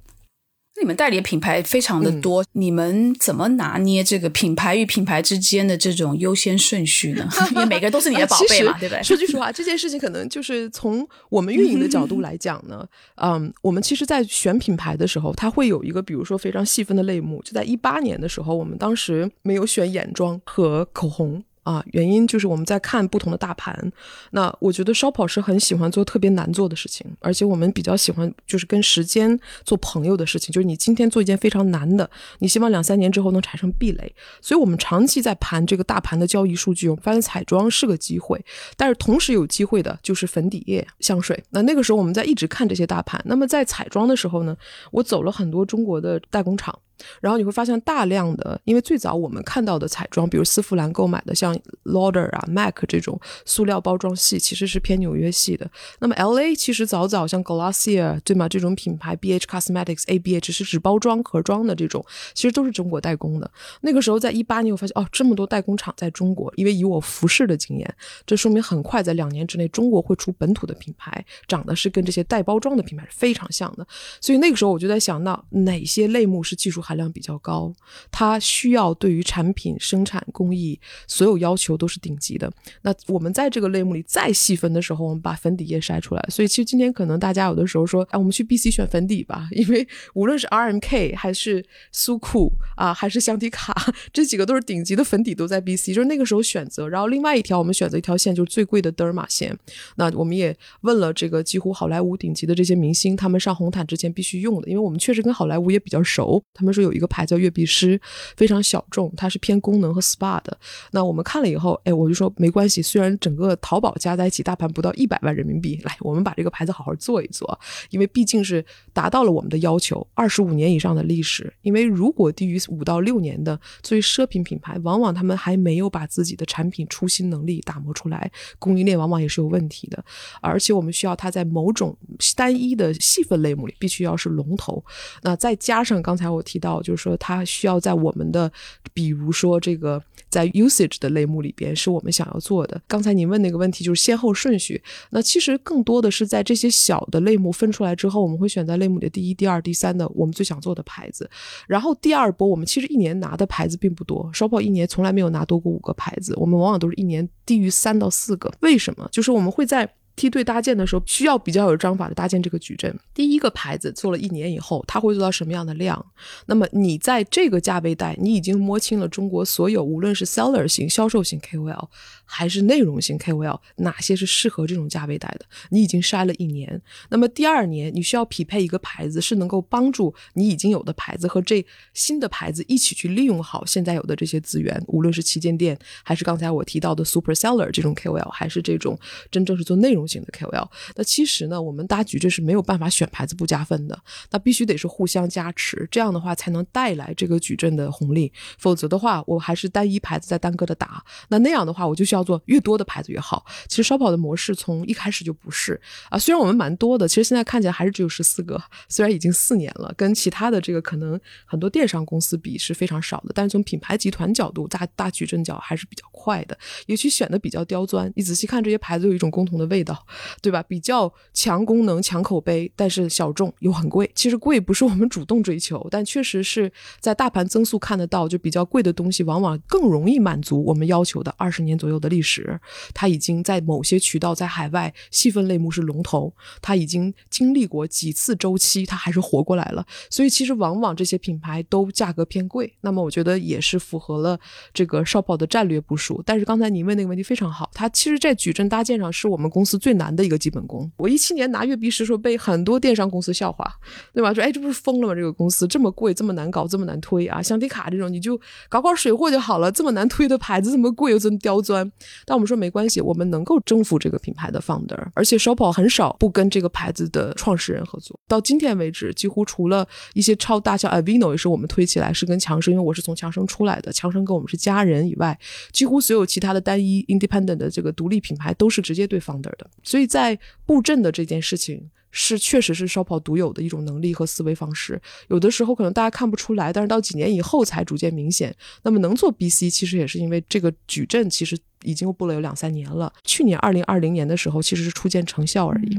[0.80, 7.28] 你们代理的品牌非常的多，你们怎么拿捏这个品牌与品牌之间的这种优先顺序呢？
[7.52, 9.02] 因为每个都是你的 宝贝嘛，对不对？
[9.04, 17.42] 说句实话，这件事情可能就是从我们运营的角度来讲呢，嗯，我们其实，在选品牌的时候，它会有一个，比如说非常细分的类目。
[17.44, 21.42] 就在一八年的时候，我们当时没有选眼妆和口红。
[21.62, 23.92] 啊，原因就是我们在看不同的大盘。
[24.30, 30.52] 那我觉得烧跑是很喜欢做特别难做的事情，而且我们比较喜欢就是跟时间做朋友的事情。
[30.52, 34.12] 就是你今天做一件非常难的，你希望两三年之后能产生壁垒。
[34.40, 38.42] 所以我们长期在盘这个大盘的交易数据，我们发现彩妆是个机会，
[38.76, 41.42] 但是同时有机会的就是粉底液、香水。
[41.50, 43.20] 那那个时候我们在一直看这些大盘。
[43.26, 44.56] 那么在彩妆的时候呢，
[44.90, 46.76] 我走了很多中国的代工厂。
[47.20, 55.70] 然后你会发现大量的，因为最早我们看到的彩妆，比如丝芙兰购买的像 Lauder 啊、MAC 这种塑料包装系，其实是偏纽约系的。
[56.00, 58.48] 那么 LA 其实早早像 Glossier 对吗？
[58.48, 63.50] 这种品牌 BH Cosmetics、ABH 是纸包装盒装的这种，其实都是中国代工的。
[63.82, 67.94] 那个时候在一八年，我发现哦，这么多代工厂在中国，因为以我服饰的经验，
[68.26, 73.86] 这说明很快在两年之内，中国会出本土的品牌，长得是跟这些代包装的品牌是非常像的。
[74.20, 76.80] 所以那个时候我就在想，到哪些类目是技术？
[76.90, 77.72] 含量比较高，
[78.10, 80.76] 它需要对于产品生产工艺
[81.06, 82.52] 所有要求都是顶级的。
[82.82, 86.26] 那我们在这个类目里再细分的时候，我们把粉底液筛出来。
[86.28, 93.72] 所以其实今天可能大家有的时候说，哎，我们去 B C 选粉底吧，因为无论是 R M K 还是苏库啊，还是香缇卡，
[94.12, 96.88] 这几个都是顶级的粉底都在 B C，就是那个时候选择。
[96.88, 99.56] 然后另外一条我们选择一条线就是最贵的德尔玛线。
[99.94, 106.79] 那我们也问了这个几乎好莱坞顶级的这些明星，他们上红毯之前必须用的，因为我们确实跟好莱坞也比较熟，他们说。
[106.82, 108.00] 有一个牌叫悦碧诗，
[108.36, 110.56] 非常小众，它是偏功能和 SPA 的。
[110.92, 117.58] 那我们看了以后，哎，我就说没关系，虽然整个淘宝加在一起大盘不到一百万人民币，来，我们把这个牌子好好做一做，
[117.90, 121.52] 因为毕竟是达到了我们的要求，二十五年以上的历史。
[121.62, 130.04] 因为如果低于五到六年的作为奢品品牌，往往他们还没有把自己的产品出新能力打磨出来，供应链往往也是有问题的。
[130.40, 131.96] 而且我们需要它在某种
[132.36, 134.82] 单一的细分类目里必须要是龙头。
[135.22, 136.69] 那再加上刚才我提到。
[136.82, 138.52] 就是说，它需要在我们的，
[138.92, 142.78] 比如说这个在 usage 的类目里边，是我们想要做的。
[142.86, 144.82] 刚才您问那个问题，就是先后顺序。
[145.10, 151.28] 那其实更多的是在这些小的类目分出来之后，我们会选在类目里的第一、第二、第三的我们最想做的牌子。
[151.66, 158.52] 然后第二波，我们其实一年拿的牌子并不多，Shoppo 一年从来没有拿多过五个牌子，我们往往都是一年低于三到四个。
[158.60, 159.08] 为什么？
[159.10, 159.88] 就是我们会在。
[160.20, 162.94] 梯队搭建的时候，需要比较有章法的搭建这个矩阵。
[163.14, 166.04] 第一个牌子做了一年以后，它会做到什么样的量？
[166.44, 171.88] 那么你在这个价位带，你已经摸清了中国所有无论是 seller 型、销售型 KOL
[172.26, 176.82] 还是内容型 KOL 哪些是适合这种价位带的，你已经筛了一年。
[177.08, 188.98] 那么第二年，你需要匹配一个牌子，是能够帮助你已经有的牌子和这新的牌子一起去利用好现在有的这些资源，无论是旗舰店，还是刚才我提到的 super seller 这种 KOL，还是这种
[189.30, 190.09] 真正是做内容。
[190.10, 193.98] 型的 KOL，那其实呢，我们大矩阵是没有办法选牌子不加分的，
[194.30, 198.32] 那必须得是互相加持，这样的话才能带来这个矩阵的红利。
[198.58, 203.44] 否则的话，我还是单一牌子在单个的打，那那样的话，我就需要做越多的牌子越好。
[203.68, 218.12] 其实烧跑的模式从一开始就不是啊，虽然我们蛮多的，其实现在看起来还是只有十四个，虽然已经四年了，跟其他的这个可能很多电商公司比是非常少的，但是从品牌集团角度，大大矩阵角还是比较快的，尤其选的比较刁钻。
[218.16, 219.99] 你仔细看这些牌子，有一种共同的味道。
[220.40, 220.62] 对吧？
[220.62, 224.10] 比较强功能、强口碑，但是小众又很贵。
[224.14, 232.60] 其实贵不是我们主动追求，但确实是在大盘增速看得到，就比较贵的东西，往往更容易满足我们要求的二十年左右的历史。
[232.94, 236.32] 它已经在某些渠道在海外细分类目是龙头，
[236.62, 239.84] 它已经经历过几次周期，它还是活过来了。
[240.10, 242.72] 所以其实往往这些品牌都价格偏贵。
[242.82, 244.38] 那么我觉得也是符合了
[244.72, 246.22] 这个少跑的战略部署。
[246.24, 249.79] 但是刚才您问那个问题非常好，它其实在矩阵搭建上是我们公司。
[249.80, 250.88] 最难的一个基本功。
[250.98, 253.68] 我一七年拿阅兵时，说被很多电商公司笑话，
[254.12, 254.32] 对吧？
[254.32, 255.14] 说哎，这不是疯了吗？
[255.14, 257.42] 这个公司这么贵，这么难搞，这么难推啊！
[257.42, 261.90] 像迪卡这种，你就搞搞水货就好了，这么难推的牌子，这么贵又这么刁钻。
[262.26, 268.18] 但我们说没关系，我们能够征服这个品牌的 founder，而且 s h o p o 很少不跟这个牌子的创始人合作。
[268.28, 275.38] 到今天为止，几乎除了一些超大像 Avino 也是我们推起来是跟强生，因为我是从强生出来的，强生跟我们是家人以外，
[275.72, 279.69] 几乎所有其他的单一 independent 的这个独立品牌都是直接对 founder 的。
[279.82, 285.00] 所以在布阵的这件事情是确实是 Shoppo 独有的一种能力和思维方式。
[285.28, 288.54] 有的时候可能大家看不出来，但是到几年以后才逐渐明显。
[288.82, 293.12] 那么能做 BC，其实也是因为这个矩阵其实已经布了有两三年了。
[293.24, 295.96] 去年二零二零年的时候，其实是初见成效而已。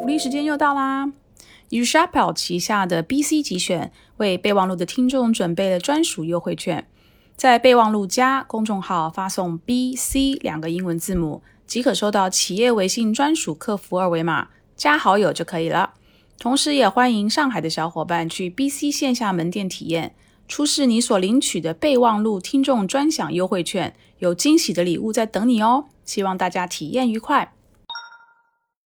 [0.00, 1.12] 福利时间又到啦
[1.70, 6.86] ！u s h o p p 旗下的 BC 集选为备忘录的听众准备了专属优惠券，
[7.34, 15.94] 在备忘录加公众号发送 BC 两个英文字母，即可收到企业微信专属客服二维码，加好友就可以了。
[16.38, 20.14] 同时，也欢迎上海的小伙伴去 BC 线下门店体验，
[20.46, 25.86] 出示你所领取的备忘录听众专享优惠券，有惊喜的礼物在等你哦！
[26.04, 27.55] 希望大家体验愉快。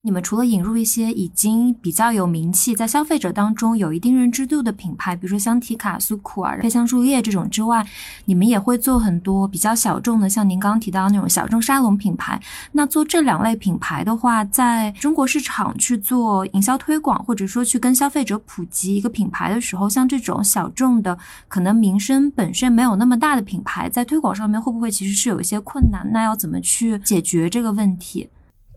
[0.02, 7.86] 你们除了引入一些已经比较有名气，在消费者当中有一定认知度的品牌，比如说香缇卡、苏库尔、配香树叶这种之外，
[8.24, 12.40] 你们也会做很多比较小众的，像您刚刚提到那种小众沙龙品牌。
[12.72, 26.10] 那做这两类品牌的话，在中国市场去做营销推广，或者说去跟消费者普及一个品牌的时候，像这种小众的，可能名声本身没有那么大的品牌，在推广上面会不会其实是有一些困难？
[26.10, 28.30] 那要怎么去解决这个问题？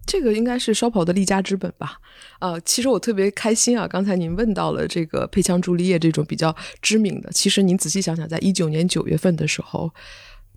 [0.06, 1.98] 这个应该是烧跑的立家之本吧？
[2.40, 3.88] 呃，其实我特别开心啊！
[3.88, 9.92] 刚才您问到了这个配枪朱丽叶这种比较知名的，其实您仔细想想，在一九年九月份的时候，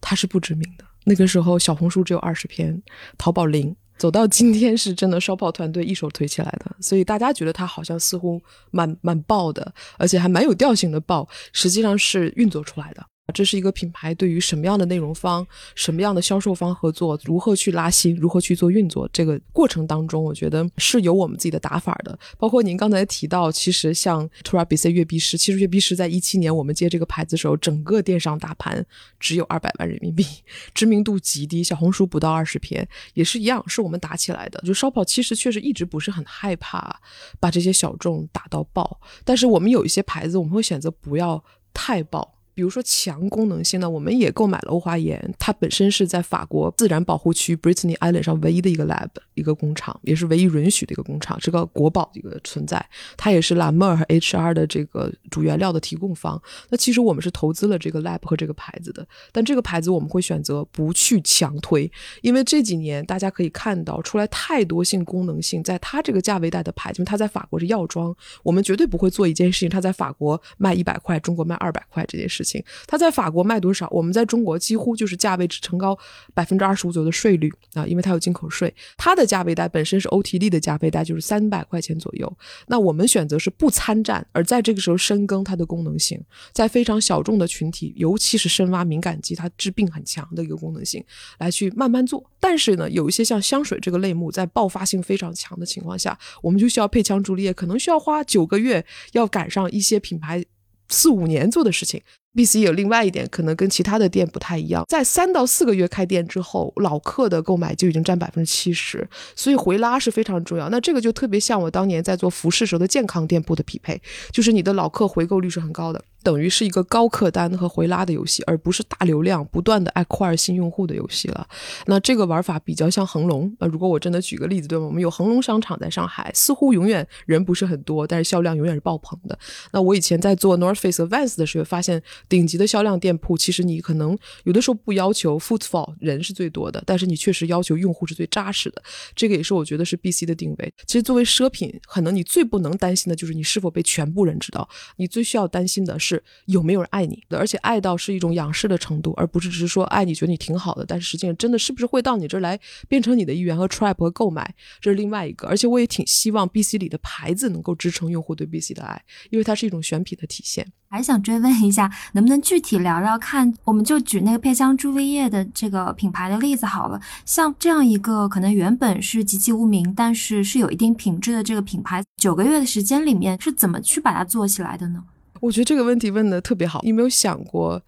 [0.00, 0.84] 它是不知名的。
[1.04, 2.82] 那个时候小红书只有二十篇，
[3.16, 6.76] 淘宝零，走到今天是真的烧炮团队一手推起来的。
[6.80, 13.06] 所以大家觉得它好像似乎蛮蛮爆的，而且还蛮有调性的爆，实际上是运作出来的。
[13.34, 22.16] 这是一个品牌对于什么样的内容方、什么样的销售方合作，如何去拉新，如何去做运作，这个过程当中，我觉得是有我们自己的打法的。
[22.38, 28.86] 包括您刚才提到，其实像 t u r a b c 月币师，其实月币师在一七年我们接这个牌子的时候，整个电商大盘
[29.18, 30.24] 只有二百万人民币，
[30.72, 34.62] 知名度极低，小红书不到二十篇，也是一样，是我们打起来的。
[34.64, 37.00] 就烧跑其实确实一直不是很害怕
[37.40, 41.42] 把这些小众打到爆，但是我们有一些牌子，我们会选择不要
[41.74, 42.35] 太爆。
[42.56, 52.82] 比如说强功能性呢，我们也购买了欧华岩，它本身是在法国自然保护区 Brittany Island 上唯一的一个 lab 一个工厂，也是唯一允许的一个工厂，是个国宝的一个存在。
[53.14, 56.42] 它也是 La Mer 和 HR 的这个主原料的提供方。
[56.70, 61.92] 那其实我们是投资了这个 lab 和这个牌子的，但这个牌子我们会选择不去强推，
[62.22, 72.45] 因为这几年大家可以看到出来太多性功能性，在它这个价位带的牌子，它在法国是药妆，我们绝对不会做一件事情，它在法国卖一百块，中国卖二百块这件事。
[72.46, 73.88] 情它在法国卖多少？
[73.90, 75.98] 我们在中国几乎就是价位只承高
[76.32, 78.72] 百分之二十五左右的税率啊，因为它有进口税。
[78.96, 82.32] 它的价位带本身是 OTD 的价位带，就是三百块钱左右。
[82.68, 91.04] 那我们选择是不参战，而在这个时候深耕它的功能性，在非常小众的群体，尤其是深挖敏感肌，它治病很强的一个功能性，
[91.38, 92.24] 来去慢慢做。
[92.38, 100.44] 但是呢，有一些像香水这个类目，在爆发性非常强的情况下，我们就需要配枪助力液，可能需要花九个月，要赶上一些品牌
[100.88, 102.00] 四五年做的事情。
[102.36, 110.68] B C 有另外一点，可能跟其他的店不太一样，在三到四个月开店之后，老客的购买就已经占百分之七十，所以回拉是非常重要。
[110.68, 116.04] 那这个就特别像我当年在做服饰时候的健康店铺的匹配，就是你的老客回购率是很高的。
[116.26, 121.46] 等于是一个高客单和回拉的游戏，而不是大流量不断的 acquire 新用户的游戏了。
[121.86, 123.54] 那这个玩法比较像恒隆。
[123.60, 124.86] 呃如果我真的举个例子，对吗？
[124.86, 129.38] 我们有恒隆商场在上海，似乎永远人不是很多，但是销量永远是爆棚的。
[129.70, 138.82] 那我以前在做 North Face Vans 的时候，发现顶级的销量店铺，其实你可能有的时候不要求 footfall 人是最多的，但是你确实要求用户是最扎实的。
[139.14, 140.74] 这个也是我觉得是 BC 的定位。
[140.86, 146.24] 其实作为奢品，可能你最不能担心的就是你是否被全部人知道，你最需要担心的是是。
[146.46, 147.22] 有没有人爱你？
[147.30, 150.84] 而且爱到是一种仰视的程度，而不是只是说爱你，觉得你挺好的。
[150.86, 155.46] 但是实际上，真的是不是会到你这儿来变成你的一员和 trap 和购买，这是另外一个。
[155.46, 160.66] 而且我也挺希望 BC 里的牌子能够支撑用户对 BC 的爱，因为它是一种选品的体现。
[160.88, 163.52] 还想追问一下，能不能具体聊聊看？
[163.64, 167.00] 我们就举那个配香朱丽叶的这个品牌的例子好了。
[167.24, 175.02] 像这样一个可能原本是籍籍无名，但是是有一定品质的这个品牌，九个月的时间里面是怎么去把它做起来的呢？
[175.46, 176.80] 我觉得这个问题问的特别好。
[176.82, 177.80] 你有没有想过，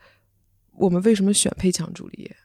[0.76, 2.36] 我们为什么选配强朱丽叶？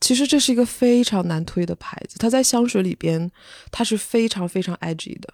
[0.00, 3.30] 其实这是一个非常难推的牌子，它在香水里边
[3.70, 5.32] 它是非常非常 edgy 的，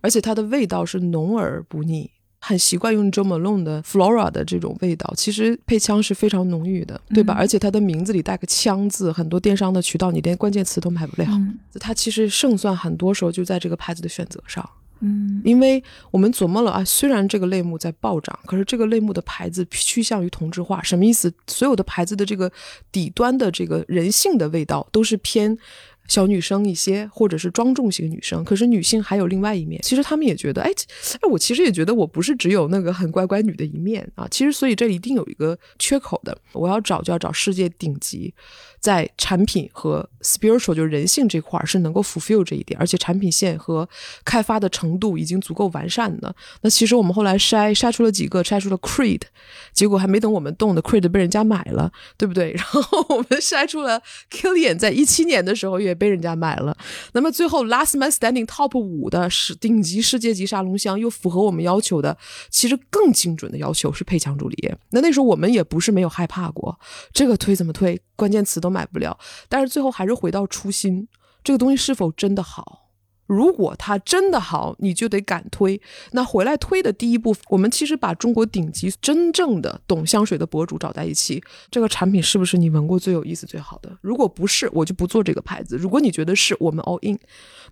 [0.00, 2.10] 而且它的味道是浓而不腻。
[2.40, 7.34] 很习惯用 Jo Malone 的 Flora 的这种味道，其实配枪是非常浓郁的，对吧？
[7.36, 11.28] 而且它的名字里带个枪字，很多电商的渠道你连关键词都买不了。
[11.80, 14.68] 它其实胜算很多时候就在这个牌子的选择上。
[15.00, 21.32] 嗯，因为我们琢磨了啊，虽然这个类目在暴涨，可是这个类目的牌子趋向于同质化，什么意思？
[21.46, 22.50] 所有的牌子的这个
[22.90, 25.56] 底端的这个人性的味道都是偏。
[26.08, 29.78] 小女生一些，或者是庄重型女生，可是女性还有另外一面。
[29.82, 30.70] 其实他们也觉得，哎，
[31.20, 34.26] 哎，我其实也觉得我不是只有那个很乖乖女的一面啊。
[34.30, 36.34] 其实，所以这一定有一个缺口的。
[36.54, 38.32] 我要找就要找世界顶级。
[38.80, 43.88] 在产品和 spiritual 就是人性这块是能够 fulfill 这一点，而且产品线和
[44.24, 46.34] 开发的程度已经足够完善的。
[46.62, 49.22] 那其实我们后来筛筛出了几个，筛出了 Creed，
[49.72, 52.52] 结果还没等我们动的 Creed 被人家买了，对不对？
[52.58, 56.76] 然后我们筛出了 Kilian，在一七年的时候也被人家买了。
[57.12, 62.16] 那么最后 Last Man Standing Top 五的是顶级世界级沙龙香，又符合我们要求的，
[62.50, 64.74] 其实更精准的要求是配强助理。
[64.90, 66.78] 那那时候我们也不是没有害怕过，
[67.12, 68.00] 这个推怎么推？
[68.16, 69.16] 关键词都买不了，
[69.48, 71.06] 但是最后还是回到初心，
[71.44, 72.86] 这个东西是否真的好？
[73.26, 75.78] 如果它真的好，你就得敢推。
[76.12, 81.38] 那回来推的第一步，我们其实把中国顶级真正的懂香水的博主找在一起，
[81.70, 83.94] 这个产品是不是你闻过最有意思、最好的？
[84.00, 85.76] 如果不是，我就不做这个牌子。
[85.76, 87.18] 如果你觉得是，我们 all in。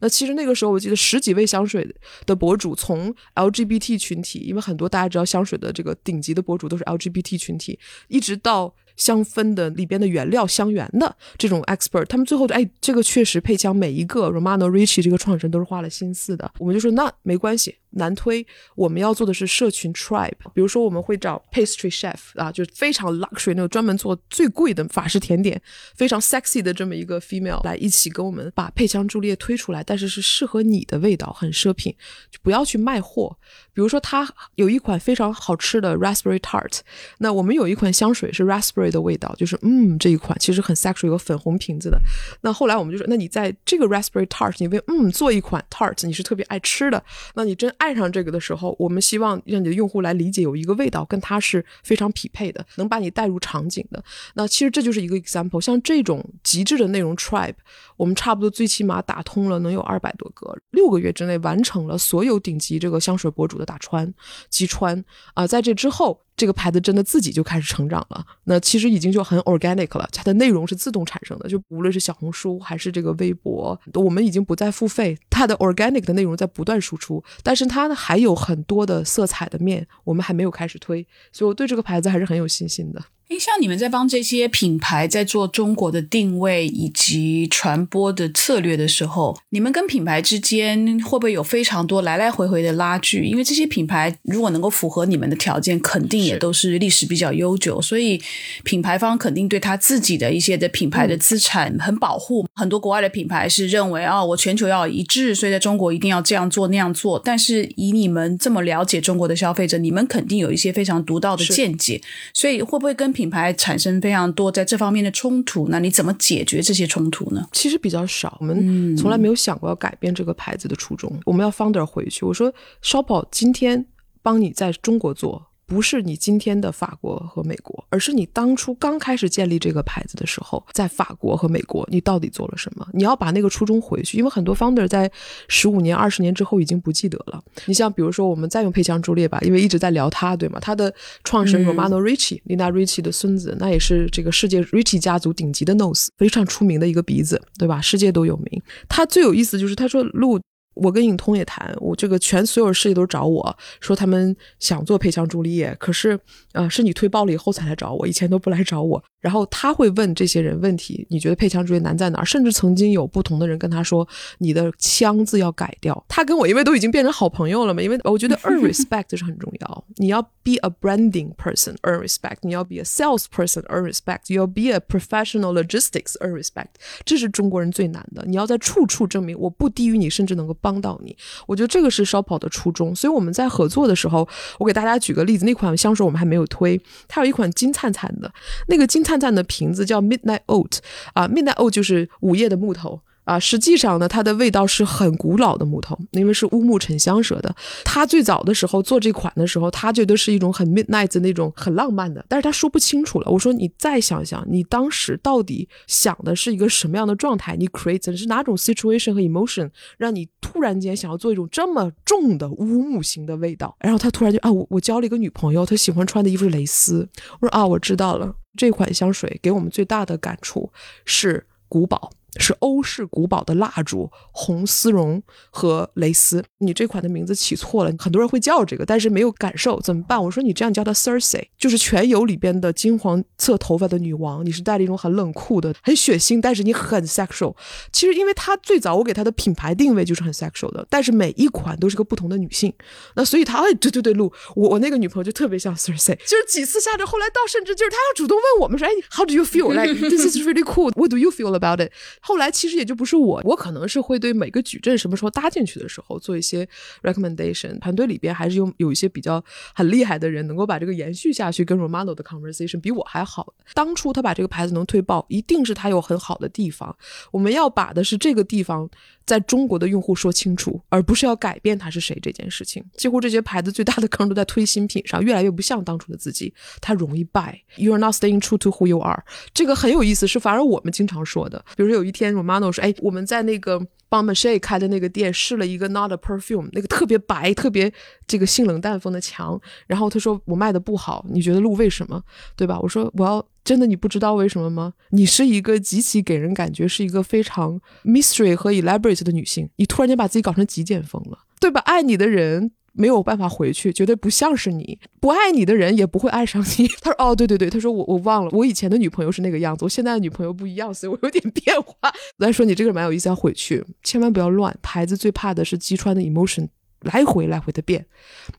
[0.00, 1.90] 那其实那个时候，我记得十几位香水
[2.26, 7.78] 的博主，从 LGBT 群体，因为很多大家知道香水的这个顶级的博主都是 LGBT 群体，
[8.08, 8.74] 一直到。
[8.96, 16.50] 香氛的里边的原料香源的这种 expert，他们最后哎，这个确实配枪每一个 Romano Ricci 这个创始人都是花了心思的。
[16.58, 18.46] 我们就说那没关系，难推。
[18.74, 25.60] 我们要做的是社群 tribe，比如说我们会找 pastry chef 啊，就是非常 luxury 那种专门做最贵的法式甜点，
[25.94, 31.94] 非常 sexy 的这么一个 female 来一起跟我们把配枪朱丽叶推出来，但是是适合你的味道，很奢品，
[32.30, 33.36] 就不要去卖货。
[33.74, 36.78] 比如说它有一款非常好吃的 raspberry tart，
[37.18, 38.85] 那我们有一款香水是 raspberry。
[38.90, 41.98] 的味道就是嗯，这一款其实很 sexy，有个粉红瓶子的。
[42.42, 47.02] 那后来我们就说，那你在这个 raspberry tart，你为嗯做一款 tart，你是特别爱吃的。
[47.34, 54.02] 那你真爱上这个的时候，我们希望让你的用户来理解，有一个味道跟它是非常匹配的，能把你带入场景的。
[54.34, 55.60] 那其实这就是一个 example。
[55.60, 57.54] 像这种极致的内容 tribe，
[57.96, 64.12] 我们差不多最起码打通了能有二百多个，六个月之内完成了所有顶级这个香水博主的打穿
[64.50, 66.25] 击穿啊，在这之后。
[66.36, 83.02] 这个牌子真的自己就开始成长了，那其实已经就很 organic 了，它的内容是自动产生的，就无论是小红书还是这个微博，我们已经不再付费，它的 organic 的内容在不断输出，但是它还有很多的色彩的面，我们还没有开始推，所以我对这个牌子还是很有信心的。
[83.28, 93.24] 诶，像你们在帮这些品牌在做中国的定位以及传播的策略的时候，你们跟品牌之间会不会有非常多来来回回的拉锯？
[93.24, 98.22] 因为这些品牌如果能够符合你们的条件，肯定也都是历史比较悠久，所以
[98.62, 102.46] 品牌方肯定对他自己的一些的品牌的资产很保护。
[102.54, 107.20] 很多国外的品牌是认为啊，我全球要一致，所以在中国一定要这样做那样做。
[107.24, 112.00] 但是以你们这么了解中国的消费者，你们肯定有一些非常独到的见解，
[112.32, 117.42] 所以会不会跟品牌产生非常多在这方面的冲突，那你怎么解决这些冲突呢？
[117.52, 121.10] 其实比较少，我们从来没有想过要改变这个牌子的初衷。
[121.24, 122.52] 我们要 founder 回去，我说
[122.82, 123.86] Shoppo 今天
[124.20, 125.46] 帮你在中国做。
[125.66, 132.86] 不是你今天的法国和美国，而是你当初刚开始建立这个牌子的时候，在法国和美国，你到底做了什么？
[132.92, 135.10] 你要把那个初衷回去，因为很多 founder 在
[135.48, 137.42] 十五年、二十年之后已经不记得了。
[137.64, 140.60] 你像比如说，我们再用佩枪朱列吧，因为一直在聊他，对吗？
[140.60, 140.94] 他的
[141.24, 147.80] 创始人 Romano Ricci，丽娜 Ricci 的孙子，那也是这个世界 Ricci 家族顶级的 nose，非常出名的一个鼻子，对吧？
[147.80, 148.62] 世界都有名。
[148.88, 150.40] 他最有意思就是他说路。
[150.76, 156.18] 我跟影通也谈，我这个全所有事业都找我说他们想做配枪朱丽叶，可是
[156.52, 159.02] 呃是你推爆了以后才来找我，以前都不来找我。
[159.26, 162.24] 然后他会问这些人问题，你觉得配枪朱丽叶难在哪儿？
[162.24, 164.06] 甚至曾经有不同的人跟他说，
[164.38, 166.04] 你的枪字要改掉。
[166.08, 169.84] 他跟我因为都已经变成好朋友了嘛，因为我觉得 earn respect 是很重要。
[169.96, 175.52] 你要 be a branding person earn respect，你要 be a sales person earn respect，你要 be a professional
[175.52, 176.74] logistics earn respect，
[177.04, 178.24] 这是中国人最难的。
[178.26, 180.56] 你要在处处证明我不低于你，甚至能够。
[180.62, 181.14] 帮到你，
[181.46, 182.92] 我觉得这个是烧跑的初衷。
[182.94, 184.26] 所以我们在合作的时候，
[184.58, 188.32] 我给大家举个例子，那款香水我们还没有推，它有一款金灿灿的，
[188.66, 190.78] 那个金灿灿的瓶子叫 Midnight Oat
[191.14, 193.00] 啊，Midnight Oat 就是午夜的木头。
[193.26, 197.52] 啊，实际上呢，它的味道是很古老的木头，因为是乌木沉香蛇的。
[197.84, 203.28] 他最早的时候做这款的时候，他觉得是一种很 midnight 的那种很浪漫的，但是他说不清楚了。
[203.28, 207.56] 我说你再想想，你当时到底想的是一个什么样的状态？
[207.56, 213.76] 你 create 是哪种 situation 和 emotion，让你突然间想要做一种这么重的乌木型的味道？
[213.80, 217.08] 然后他突然就啊，我我交了一个女朋友，她喜欢穿的衣服是蕾丝。
[217.40, 220.72] 我说啊，我知道了，这款香水给我们最大的感触
[221.04, 222.10] 是古堡。
[222.38, 226.44] 是欧式古堡的蜡烛、红丝绒和蕾丝。
[226.58, 230.22] 你这款的名字起错了，很多人会叫这个，但是没有感受，怎么办？
[230.22, 234.44] 我说你这样叫它 Cersei，就是全游里边的金黄色头发的女王。
[234.44, 237.54] 你是带了一种很冷酷的、很血腥，但是你很 sexual。
[237.92, 242.72] 其实因为它最早我给它的品牌定位就是很 sexual 的，但是每一款都是个不同的女性。
[243.14, 249.72] 那所以它哎，对对对，路我我那个女朋友就特别像 Cersei，就是几次下着，后来到甚至就是她要主动问我们说，哎，How do you feel?
[249.72, 250.92] Like this is really cool.
[250.94, 251.92] What do you feel about it?
[252.26, 256.68] 后来其实也就不是我，我可能是会对每个矩阵什么时候搭进去的时候做一些
[257.02, 257.78] recommendation。
[257.78, 259.40] 团队里边还是有有一些比较
[259.72, 263.54] 很厉害的人，能够把这个延续下去，跟 Romano 的 conversation 比我还好。
[263.74, 266.96] 当初他把这个牌子能推爆，一定是他有很好的地方。
[267.30, 268.90] 我们要把的是这个地方。
[269.26, 272.82] 在中国的用户说清楚，而不是要改变他是谁这件事情。
[272.96, 277.60] 几乎这些牌子最大的坑都在推新品上，越来越不像当初的自己，它容易败。
[277.76, 279.24] You are not staying true to who you are。
[279.52, 281.62] 这个很有意思，是反而我们经常说的。
[281.76, 287.92] 比如说有一天，Romano 说：“哎，我们在那个 b o m b a y 开的那个店试了一个 Not a Perfume，那个特别白、特别
[288.28, 289.60] 这个性冷淡风的墙。
[289.88, 292.22] 然后他说我卖的不好，你觉得路为什么？
[292.54, 292.78] 对吧？
[292.80, 294.94] 我说我要。”真的你不知道为什么吗？
[295.10, 301.80] 你是一个极其给人感觉是一个非常 mystery 和 elaborate 的女性，你突然间把自己搞成极简风了，对吧？
[301.80, 306.86] 爱你的人没有办法回去，绝对不像是你；不爱你的人也不会爱上你。
[307.02, 311.94] 他说：“哦，对对对。”他说：“我我忘了，我以前的女朋友是那个样子，我现在的女朋友不一样，所以我有点变化。”
[312.38, 314.74] 再说你这个蛮有意思，要回去，千万不要乱。
[314.80, 316.68] 牌子最怕的是击穿的 emotion。
[317.00, 318.04] 来回来回的变，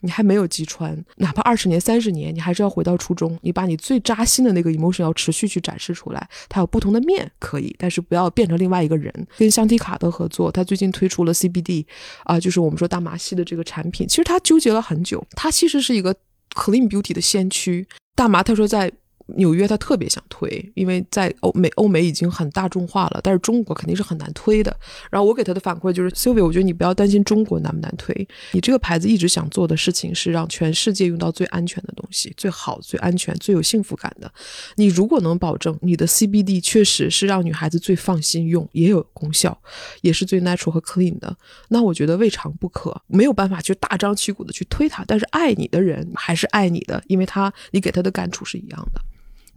[0.01, 3.37] 你还没有击穿，哪怕二十年、三十年，你还是要回到初衷。
[3.41, 6.29] 你把你最扎心的那个 emotion 要持续去展示出来。
[6.47, 9.11] 它有不同的面可以，但是不要变成另外一个人。
[9.37, 11.85] 跟香缇卡的合作，他最近推出了 CBD
[12.23, 14.07] 啊，就是我们说大麻系的这个产品。
[14.07, 16.15] 其实他纠结了很久，他其实是一个
[16.53, 17.87] clean beauty 的先驱。
[18.15, 18.91] 大麻他说在。
[19.35, 24.75] 纽约他特别想推，因为在欧美欧美已经很大众化了，但是中国肯定是很难推的。
[25.11, 34.31] 然后我给他的反馈就是 s y l v i a 我觉得你不要担心中国难不难推，你这个牌子一直想做的事情是让全世界用到最安全的东西，最好、最安全、最有幸福感的。
[34.75, 39.59] 你如果能保证你的 CBD 确实是让女孩子最放心用，也有功效，
[40.01, 41.35] 也是最 natural 和 clean 的，
[41.69, 43.01] 那我觉得未尝不可。
[43.07, 49.01] 没有办法去大张旗鼓的去推它，但是爱你的人还是爱你的，因为他你给他的感触是一样的。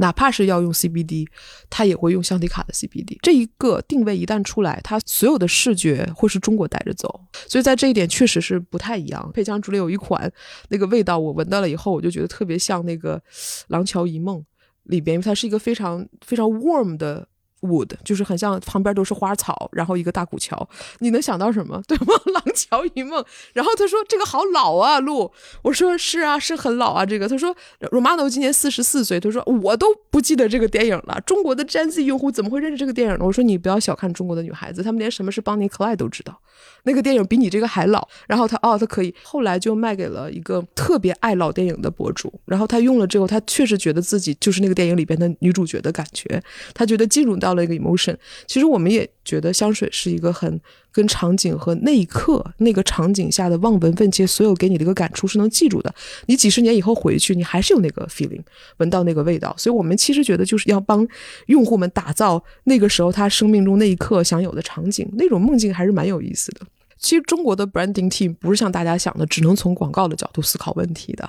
[0.00, 1.26] 哪怕是要用 CBD，
[1.68, 3.18] 他也会用香缇卡的 CBD。
[3.22, 9.30] 这一个定位一旦出来，他所有的视觉会是中国带着走，所以在这一点确实是不太一样。
[9.34, 10.32] 配香竹里有一款
[10.70, 13.18] 那个味道，我闻到了以后，我就觉得特别像那个
[13.68, 14.38] 《廊桥遗梦》
[14.84, 17.28] 里边，因为它是一个非常非常 warm 的。
[17.60, 20.68] Wood 就是很像旁边都是花草，然后一个大古桥，
[21.00, 21.80] 你能想到什么？
[21.88, 22.14] 对吗？
[22.32, 23.24] 廊桥遗梦。
[23.52, 25.30] 然后他说这个好老啊，路。
[25.62, 27.04] 我说是啊，是很老啊。
[27.04, 27.54] 这个他说
[27.90, 31.20] Romano 今年四十四岁，他说我都不记得这个电影了。
[31.26, 33.24] 中国的 Gen Z 用户怎么会认识这个电影呢？
[33.24, 36.40] 我说你不要小看中国的女孩子，她们连什么是 Bonnie Clay 都知道。
[36.84, 38.08] 那个电影比你这个还老。
[38.26, 39.14] 然后他哦，他可以。
[39.22, 42.32] 后来就卖给了一个特别爱老电影的博主。
[42.46, 46.42] 然后他用了之后，他确实觉得自己就是那个电影里边的女主角的感觉。
[46.74, 47.49] 他觉得进入到。
[47.50, 50.60] 到了一个 emotion，其实我们也觉得香水是一个很
[50.92, 55.92] 跟场景和那一刻那个场景下的望闻问切，所有给你的一个感触是能记住的。
[56.26, 58.40] 你几十年以后回去，你还是有那个 feeling，
[58.76, 59.52] 闻到那个味道。
[59.58, 61.06] 所以我们其实觉得就是要帮
[61.46, 66.60] 用户们打造那个时候他生命中那一刻享有的场景，那种梦境还是蛮有意思的。
[67.00, 71.28] 其实中国的 branding team 不是像大家想的，只能从广告的角度思考问题的。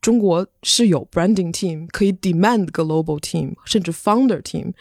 [0.00, 4.72] 中国是有 branding team 可以 demand global team，甚至 founder team。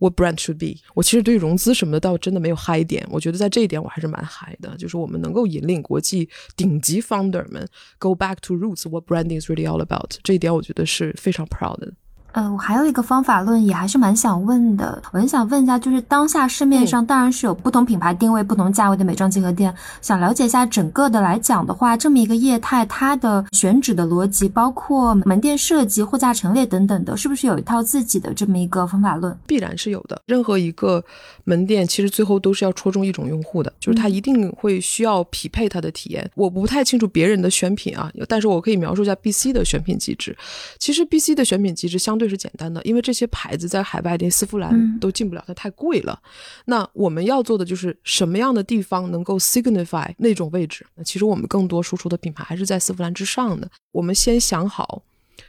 [0.00, 0.82] What brand should be？
[0.94, 3.06] 我其实对融资什么的倒真的没有嗨点。
[3.10, 7.66] 我觉得在这一点我还是蛮嗨的，就是我们能够引领国际顶级 founder 们
[7.98, 8.88] go back to roots。
[8.88, 10.16] What branding is really all about？
[10.24, 11.92] 这一点我觉得是非常 proud 的。
[12.34, 15.00] 呃，我还有一个方法论，也还是蛮想问的。
[15.12, 19.72] 我很想问一下，就是当下市面上当然是有不同品牌定位、不同价位的美妆集合店，
[20.02, 29.38] 想了解一下整个的来讲的话，这么一个业态，它的选址的逻辑，包括门店设计、货架陈列等等的，是不是有一套自己的这么一个方法论？
[29.46, 30.20] 必然是有的。
[30.26, 31.04] 任何一个
[31.44, 36.28] 门店，其实最后都是要戳中一种用户的，就是他一定会需要匹配他的体验。
[36.34, 40.36] 我不太清楚别人的选品啊，但是我可以描述一下 B C 的选品机制。
[40.80, 42.23] 其实 B C 的选品机制相对。
[42.24, 46.18] 对是简单的，因为这些牌子在海外连丝芙兰嗯都进不了，它太贵了。
[46.64, 50.86] 那我们要做的就是什么样的地方能够 signify 那种位置？
[50.94, 53.70] 那其实我们更多输出的品牌还是在丝芙兰之上的。
[53.92, 55.02] 我们先想好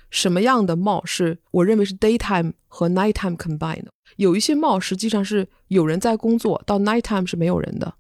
[0.10, 3.88] 什么样的 mall 是我认为是 daytime 和 nighttime combine 的。
[4.18, 7.94] 有一些 mall 实际上是有人在工作，到 nighttime 是没有人的，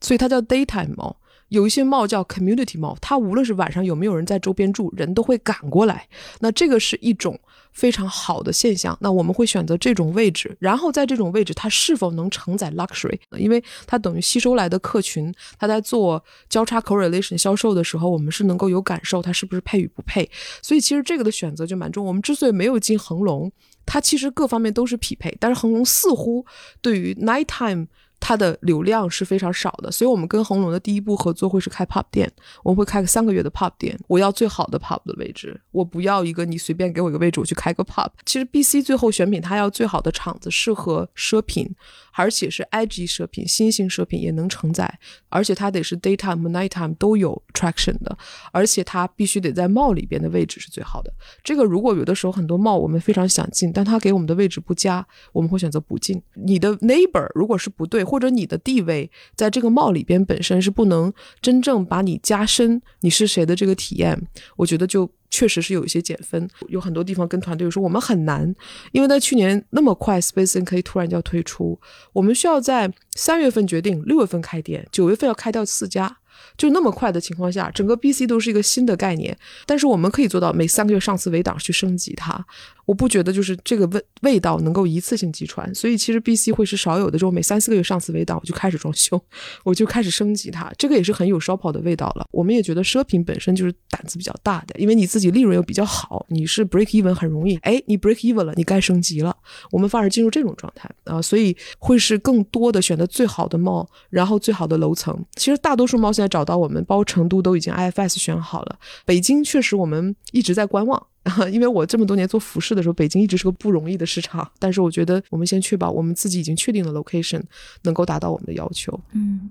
[0.00, 1.16] 所以它叫 daytime mall。
[1.52, 6.08] 有一些 mall 叫 community mall，它无论是晚上有没有人在周边住，人都会赶过来。
[6.40, 7.38] 那这个是一种
[7.72, 8.96] 非常好的现象。
[9.02, 13.18] 那我们会选择这种位置，然后在这种位置，它是否能承载 luxury？
[13.36, 20.30] 因为它等于吸收来的客群，它在做交叉 correlation 销售的时候，我们是能够有感受它是不是配与不配。
[20.62, 22.02] 所以其实这个的选择就蛮重。
[22.02, 23.52] 我们之所以没有进恒隆，
[23.84, 26.46] 它其实各方面都是匹配，但是恒隆似乎
[26.80, 27.88] 对于 nighttime。
[28.24, 32.30] 它的流量是非常少的，所以我们跟恒隆的第一步合作会是开 pop 店，
[32.62, 33.98] 我们会开个三个月的 pop 店。
[34.06, 38.08] 我要最好的 pop 的位置，我不要一个你随便给我一个位置我去开个 pop。
[38.24, 41.68] 其实 BC 最后选品，它要最好的场子，适合奢品，
[42.14, 44.98] 而且是 IG 奢品、新兴奢品也能承载，
[45.28, 48.16] 而且它得是 daytime nighttime 都有 traction 的，
[48.52, 51.12] 而且它必须得在 mall 里边的位置是最好的。
[51.42, 56.22] 这个如果有的时候很多 mall 我们非常想进，但它给我们的位置不佳，我们会选择不进。
[56.34, 64.20] 你的 neighbor 如果是不对，或者你的地位在这个 mall 里边本身是不能真正把你加深你是谁的这个体验，
[64.56, 66.48] 我觉得就确实是有一些减分。
[66.68, 68.54] 有很多地方跟团队说我们很难，
[68.92, 71.80] 因为在去年那么快，SpaceNK 突然就要推出，
[72.12, 76.18] 我们需要在三月份决定，六月份开店，九月份要开到四家。
[76.62, 79.36] 就那么快的情况下，整个 BC 都是一个新的概念，
[79.66, 82.46] 但是我们可以做到每三个月上次围档去升级它。
[82.84, 89.20] 我不觉得就是这个味味道能够一次性击穿，所以其实 BC 会是少有的，这种每三四个月上次围档我就开始装修，
[89.64, 92.26] 我就开始升级它，这个也是很有 s h o p 的味道了。
[92.32, 99.34] 我们也觉得奢品本身就是胆子比较大的，因为你自己利润又比较好，你是 break even 很容易，哎，你 break even 了，你该升级了，
[99.70, 105.16] 我们反而进入这种状态啊、所以会是更多的选择最好的猫然后最好的楼层。
[105.36, 111.06] 其实大多数猫现在找到我们，包括成都都已经 IFS 选好了，北京确实我们一直在观望。
[111.52, 117.40] 因为我这么多年做服饰的时候，北京一直是个不容易的市场，但是我觉得我们先确保我们自己已经确定的 location
[117.82, 118.98] 能够达到我们的要求。
[119.12, 119.48] 嗯，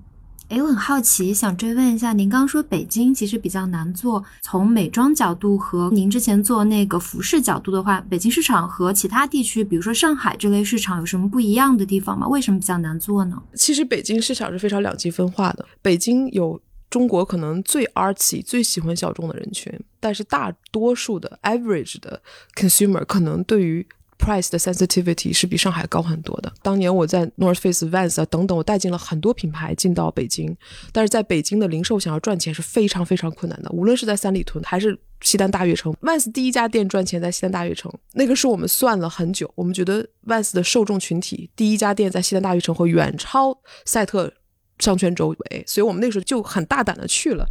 [0.49, 12.27] 诶，我很好奇，想追问一下，您刚刚说北京其实比较难做，从美妆角度和您之前做那个服饰角度的话，北京市场和其他地区，比如说上海这类市场有什么不一样的地方吗？
[12.27, 13.41] 为什么比较难做呢？
[13.53, 16.61] 其实北京市场是非常两极分化的，北京有。
[16.91, 22.21] 中国可能最 artsy、最喜欢小众的人群，但是大多数的 average 的
[22.53, 23.87] consumer 可能对于
[24.19, 26.51] price 的 sensitivity 是比上海高很多的。
[26.61, 30.55] 当年我在 North Face、Vans 啊等等，我带进了很多品牌进到北京，
[30.91, 35.91] 但是在北京的零售想要赚钱是非常非常困难的，无论是在三里屯还是西单大悦城。
[36.01, 44.33] Vans 第一家店赚钱在西单大悦城，那个是我们算了很久，我们觉得 Vans 的受众群体第一家店在西单大悦城会远超赛特。
[44.81, 47.47] 商圈周围，所以我们那时候就很大胆的去了。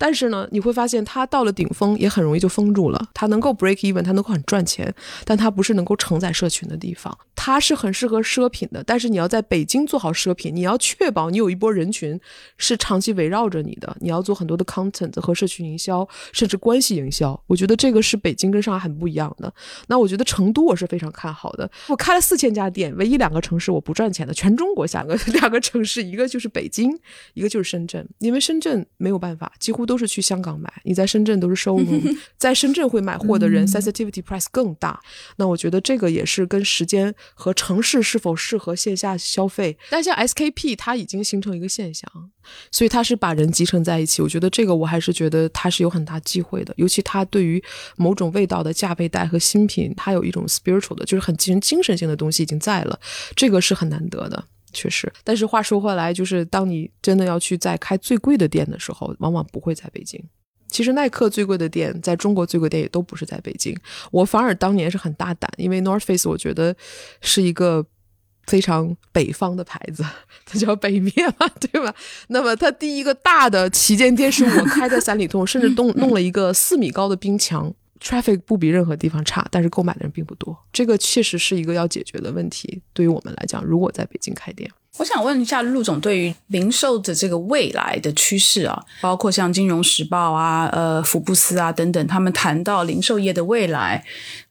[0.00, 3.08] 但是呢，你会发现它到了顶峰也很容易就封住了。
[3.12, 4.94] 它能够 break even，它能够很赚钱，
[5.26, 7.14] 但它不是能够承载社群的地方。
[7.36, 12.18] 它是很适合奢品的，但是你要在北京做好奢品，你要确保你有一波人群
[12.56, 13.94] 是长期围绕着你的。
[14.00, 17.38] 你要做很多的 content 和社群营销，甚至关系营销。
[17.46, 19.52] 我觉得这个是北京跟上海很不一样的。
[19.88, 21.70] 那我觉得成都我是非常看好的。
[21.88, 26.98] 我开了四千家店，唯一两个城市我不赚钱的，全中国两个两个城市，一个就是北京，
[27.34, 28.06] 一个就是深圳。
[28.18, 32.00] 因为深圳没有办法，几乎都是去香港买，你在深圳都是收入，
[32.38, 35.00] 在深圳会买货的人、sensitivity price 更大。
[35.34, 39.76] 那我觉得这个也是跟时间和城市是否适合线下消费。
[39.90, 42.08] 但像 SKP 它已经形成一个现象，
[42.70, 44.22] 所以它是把人集成在一起。
[44.22, 47.60] 我觉得这个我还是觉得它是有很大机会的，尤其它对于
[47.96, 53.00] 某种味道的价位带和新品，它有一种 spiritual 的，就是很精精神性的东西已经在了，
[53.34, 54.44] 这个是很难得的。
[54.72, 60.22] 确实，但是话说回来，就是当你真的要去在开最贵的店的时候，往往不会在北京。
[60.68, 63.76] 其实耐克最贵的店，在中国最贵的店也都不是在北京。
[64.12, 66.76] 我反而当年是很大胆，因为 North Face 我觉得
[67.20, 67.84] 是一个
[68.46, 70.04] 非常北方的牌子，
[70.46, 71.92] 它叫北面嘛，对吧？
[72.28, 77.74] 那么它第一个大的旗舰店是我开在三里屯，甚至弄弄了一个四米高的冰墙。
[78.02, 82.80] Traffic 不比任何地方差，但是购买的人并不多，这个确实是一个要解决的问题。
[82.92, 94.04] 对于我们来讲，如果在北京开店，我想问一下陆总，对于零售的这个未来的趋势啊，包括像《金融时报》啊、呃、福布斯啊等等，他们谈到零售业的未来，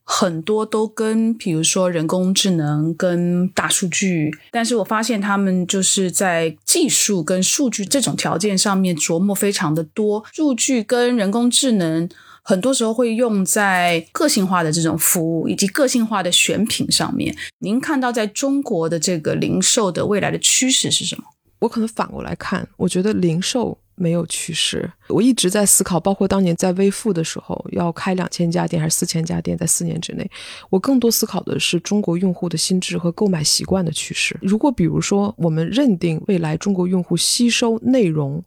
[0.04, 12.10] 很多都跟比如说人工智能、跟大数据，但是我发现他们就是在技术跟数据这种条件上面琢磨非常的多，数据跟人工智能。
[12.50, 17.36] 很多时候会用在个性化的这种服务以及个性化的选品上面。
[17.60, 21.24] 您看到在中国的这个零售的未来的趋势是什么？
[21.60, 23.78] 我可能反过来看，我觉得零售。
[24.02, 30.26] 没有趋势，我一直在思考，包括当年在微付的时候，要开两千家店还是四千家店，在四年之内，
[30.70, 34.40] 我更多思考的是中国用户的心智和购买习惯的趋势。
[34.42, 38.42] 如果比如说，我们认定未来中国用户吸收内容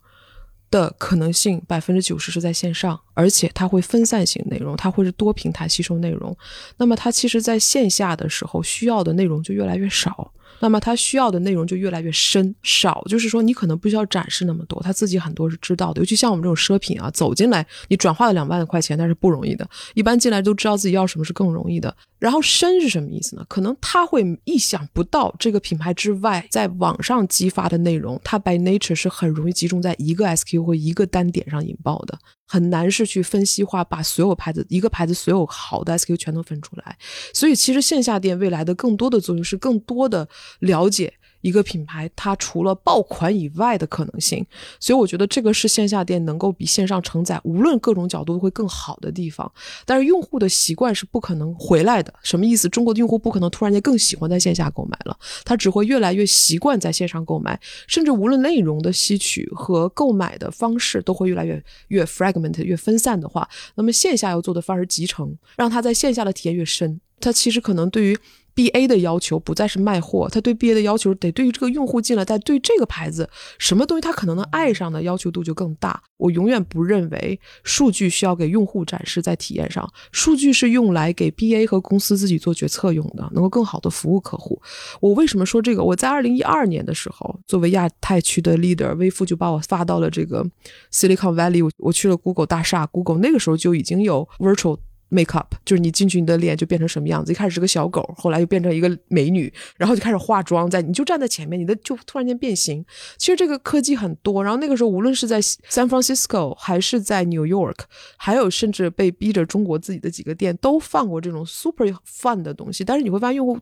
[0.72, 6.36] 的可能性百分之九十是在线上，而且它会分散型内容，它会是多平台吸收内容，
[6.78, 10.32] 那么它其实在线下的时候需要的内容就越来越少。
[10.62, 16.00] 那么他需要的内容就越来越深少，就是说你可能不需要展示那么多，他自己很多是知道的。
[16.00, 19.68] 尤其像我们这种奢品啊，走进来你转化了两万块钱，那是不容易的。
[19.94, 21.92] 一般进来都知道自己要什么是更容易的。
[22.20, 23.44] 然后深是什么意思呢？
[23.48, 32.16] 可能他会意想不到这个品牌之外，在网上激发的内容，它 by nature 是很容易集中在一个 SQ 或一个单点上引爆的。
[32.52, 36.98] 很难是去分析化，把所有牌子一个牌子所有好的 SKU 全都分出来。
[37.32, 40.28] 所以其实线下店未来的更多的作用是更多的
[40.58, 41.14] 了解。
[41.42, 44.44] 一个品牌，它除了爆款以外的可能性，
[44.80, 49.52] 所以我觉得这个是线下店能够比线上承载，无论各种角度都会更好的地方。
[49.84, 52.68] 但是用户的习惯是不可能回来的，什么意思？
[52.68, 67.00] 中国的用户不可能突然间更喜欢在线下购买了，他只会越来越习惯在线上购买，甚至无论内容的吸取和购买的方式都会越来越越 fragment 越分散的话，那么线下要做的反而集成，让他在线下的体验越深。
[67.20, 68.16] 他其实可能对于。
[68.54, 73.28] B A 的要求不再是卖货，他对 B A 的要求得对于这个用户进来，在对这个牌子
[73.58, 76.02] 什么东西他可能能爱上的要求度就更大。
[76.18, 84.60] 我永远不认为数据需要给用户展示在体验上，数据是用来给 B A 和公司自己做决策用的，能够更好的服务客户。
[85.00, 85.82] 我为什么说这个？
[85.82, 90.46] 我在二零一二年的时候，作为亚太区的 leader，微付就把我发到了这个
[90.92, 94.78] Silicon Valley，我去了 Google 大厦，Google 那个时候就已经有 virtual。
[95.12, 102.84] Make up 就是你进去你的脸就变成什么样子，一开始是个小狗，后来又变成一个美女，然后就开始化妆，在你就站在前面，你的就突然间变形。
[103.18, 107.76] 其实这个科技很多，然后那个时候无论是在 San Francisco 还是在 New York，
[108.16, 113.58] 还有甚至被逼着中国自己的几个店都放过这种 super fun 的东西，但是你会发现用户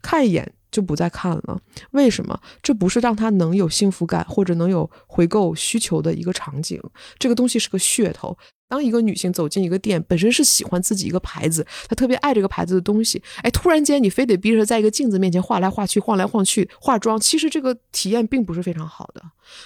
[0.00, 1.60] 看一眼就不再看了，
[1.92, 2.36] 为什么？
[2.60, 6.82] 这不是让他能有幸福感或者能有回购需求的一个场景，
[7.16, 8.36] 这个东西是个噱头。
[8.66, 13.22] 当一个女性走进一个店，本身是喜欢自己一个牌子，她特别爱这个牌子的东西。
[13.42, 19.22] 哎，突然间你非得逼着在一个镜子面前画来画去、晃来晃去化妆，其实这个体验并不是非常好的。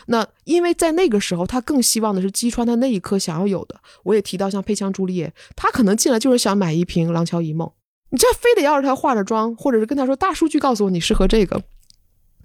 [0.08, 3.80] 那因为在那个时候，她更希望的是击穿她那一刻想要有的。
[4.02, 7.70] 我也提到像佩枪朱丽叶，她可能进来就是想买一瓶廊桥遗梦，
[8.10, 11.62] 你这非得要着他化着妆，或者是跟他说大数据告诉我你适合这个。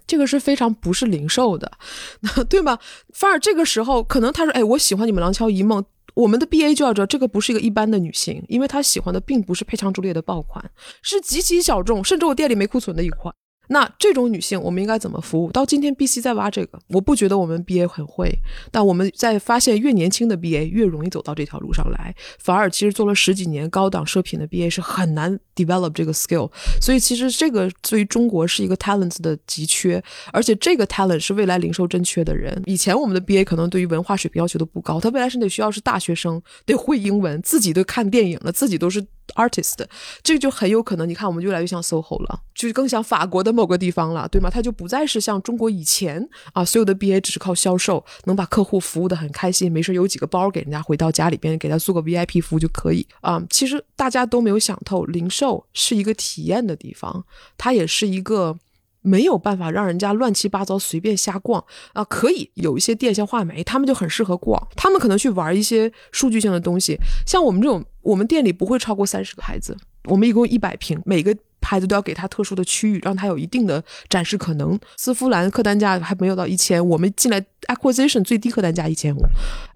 [0.06, 1.72] 这个是非常不是零售的，
[2.50, 2.78] 对吗？
[3.14, 5.86] 反而这个时候，可能他说：“哎，我喜欢你们廊桥遗梦。”
[6.16, 10.70] 我们的 B A 就要知道，这个不是一个一般的女性，因为她喜欢的并不是配枪朱烈的爆款，
[11.02, 13.34] 是极其小众，甚至我店里没库存的一款。
[13.70, 15.52] 那这种女性，我们应该怎么服务？
[15.52, 18.30] 到今天，B C 在挖这个，我不觉得我们 B A 很会，
[18.72, 26.52] 但我们在发现越年轻的 B A 越容易走到这条路上来，反而其实做了十几年高档奢品的 B A 是很难 develop 这个 skill。
[26.82, 32.62] 所以其实这个对于中国是一个 talent 的急缺，而且这个 talent 是未来零售真缺的人。
[32.66, 39.06] 以前我们的 B A 可能对于文化水平要求都不高，他未来是得需要是大学生，得会英文，自己都看电影了，自己都是
[39.36, 39.86] artist，
[40.22, 43.54] 这就很有可能，你看我们越来越像 SOHO 了，就更像法国的。
[43.54, 44.50] 某个地方了，对吗？
[44.50, 53.40] 它就不再是像中国以前啊，所有的 BA 只是靠销售，能把客户服务的很开心，没事有几个包给人家，回到家里边给他做个 VIP 服务就可以啊。
[53.48, 57.24] 其实大家都没有想透，零售是一个体验的地方，
[57.60, 58.58] 它也是一个
[59.04, 62.04] 没有办法让人家乱七八糟随便瞎逛啊。
[62.06, 66.98] 可以有一些店像画眉，他们就很适合逛，他们可能去玩一些数据性的东西。
[67.28, 71.38] 像我们这种，我们店里不会超过三十个孩子，我们一共一百平，每个。
[71.64, 74.78] 牌子都要给它特殊的区域，让它有一定的展示可能。
[74.98, 79.22] 丝芙兰客单价还没有到一千，我们进来 acquisition 最低客单价一千五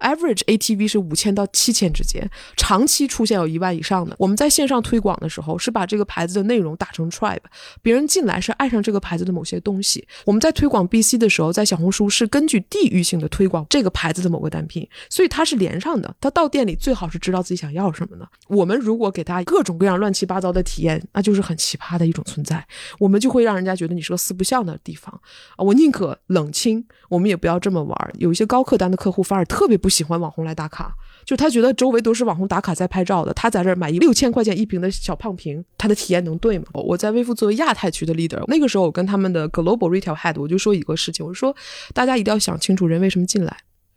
[0.00, 4.14] ，average ATV 是五千到七千之间，长期出现有一万以上的。
[4.18, 7.38] 我们在线上推广的时候，是把这个牌子的内容打成 tribe，
[7.80, 10.06] 别人进来是爱上这个牌子的某些东西。
[10.26, 16.14] 我们在推广 BC 的时候，在小红书是根据地域性的推广这个牌子的某个单品，所以它是连上的。
[16.20, 18.28] 他到店里最好是知道自己想要什么的。
[18.48, 21.77] 我们如果给他各种各样乱七八糟的体验，那就是很奇。
[21.78, 22.66] 它的一种存在，
[22.98, 25.12] 我们就会让人家觉得你是个四不像的地方
[25.56, 25.64] 啊！
[25.64, 28.12] 我宁可冷清，我们也不要这么玩。
[28.18, 36.66] 有一些高客单的客户反而特别不喜欢网红来打卡，就他觉得周围都是网红打卡在拍照的，他在这儿买一六千块钱一瓶的小胖瓶，他的体验能对吗？
[36.72, 41.54] 我在微付作为亚太区的 leader，那个时候我跟他们的 global retail head 我就说一个事情，我说
[41.94, 43.56] 大家一定要想清楚人为什么进来。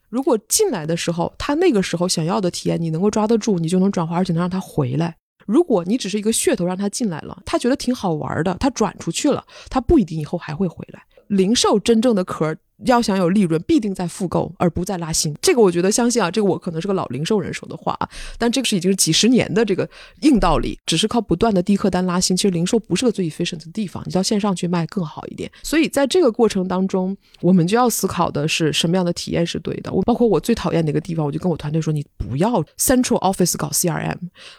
[0.10, 5.16] 如果进来的时候，他那个时候想要的体验你能够抓得住，你就能转化，而且能让他回来。
[5.46, 11.04] 如果你只是一个噱头让他进来了，他觉得挺好玩的，他转出去了，他不一定以后还会回来。
[11.28, 12.56] 零售真正的壳。
[12.86, 15.36] 要想有利润，必定在复购，而不在拉新。
[15.42, 19.88] 这个我觉得相信啊，这个我可能是个老零售人说的话啊，但这个是已经是几十年的这个
[20.22, 22.36] 硬道理，只是靠不断的低客单拉新。
[22.36, 25.52] 其实零售不是个最 efficient 的地方，你到线上去卖更好一点。
[25.64, 29.92] 所以在这个过程当中，我们就要思考的是什么样的体验是对的。
[29.92, 34.18] 我包括我最讨厌的一个地方，我就跟我团队说，你不要 central office 搞 CRM。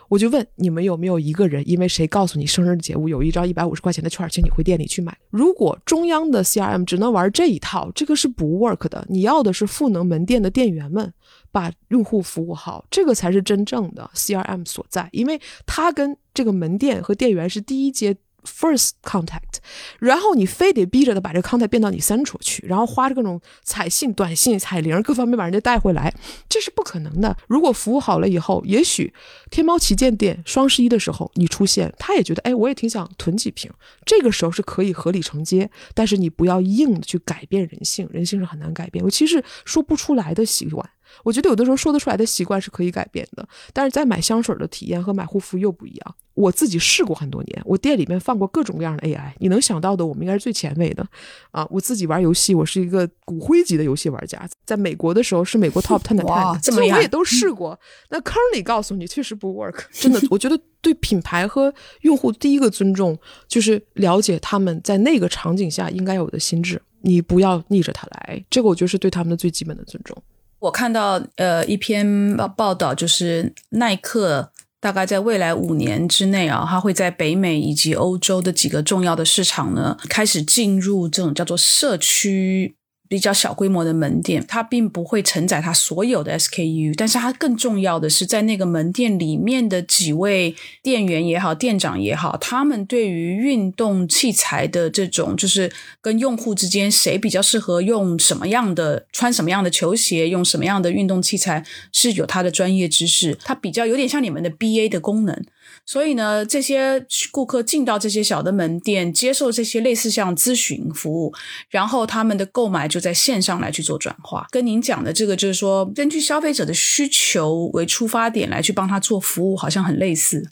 [0.08, 5.16] 我就问你们有没有一个人，因为谁告诉你生日节物有一张一百五十块钱的券，请你回店里去买。
[5.30, 9.04] 如果中央的 CRM 只能玩这一套，这个是不 work 的。
[9.08, 11.12] 你要的是赋能门店的店员们，
[11.50, 18.16] 把用户服务好，这个才是真正的 CRM 所在，因为它跟这个门店和店员是第一阶。
[18.44, 19.58] First contact，
[20.00, 26.12] 然后你非得逼着他把这个 contact 变到你删除去，然后花着各种彩信、短信、彩铃各方面把人家带回来，
[26.48, 27.36] 这是不可能的。
[27.46, 29.12] 如果服务好了以后，也许
[29.50, 33.70] 天猫旗舰店双十一的时候你出现，他也觉得，哎，我也挺想囤几瓶，
[34.04, 35.70] 这个时候是可以合理承接。
[35.94, 40.88] 但是你不要硬的去改变人性，人性是很难改变，尤其是说不出来的习惯。
[41.22, 46.14] 我觉得有的时候说得出来的习惯是可以改变的，但是在买香水的体验和买护肤又不一样。
[46.34, 51.06] 我自己试过很多年，我店里面放过各种各样的 AI，你能想到的，我们应该是最前卫的
[51.50, 51.66] 啊！
[51.70, 57.78] 我自己玩游戏，我是一个骨灰级的游戏玩家，在美国的时候是美国 Top Ten 的 Ten，这么我也都试过。
[58.08, 60.18] 那坑里告诉你，确实不 work，真的。
[60.30, 70.16] 我觉得对品牌和用户第一个尊重就是了解他们在那个场景下应该有的心智，你不要逆着他来，这个我觉得是对他们的最基本的尊重。
[70.62, 82.76] 我看到呃一篇报报道，就是耐克大概在未来五年之内啊，它会在北美以及欧洲的几个重要的市场呢，开始进入这种叫做社区。
[83.12, 105.44] 比较小规模的门店，它并不会承载它所有的 SKU，但是它更重要的是在那个门店里面的几位店员也好，店长也好，他们对于运动器材的这种，就是跟用户之间谁比较适合用什么样的穿什么样的球鞋，用什么样的运动器材，是有他的专业知识，它比较有点像你们的 BA 的功能。
[105.84, 111.34] 所以呢，这些顾客进到这些小的门店，接受这些类似像咨询服务，
[111.68, 114.46] 然后他们的购买就在线上来去做转化。
[114.50, 120.48] 跟您讲的这个，就是说根据消费者的需求为出发点来去帮他做服务，好像很类似。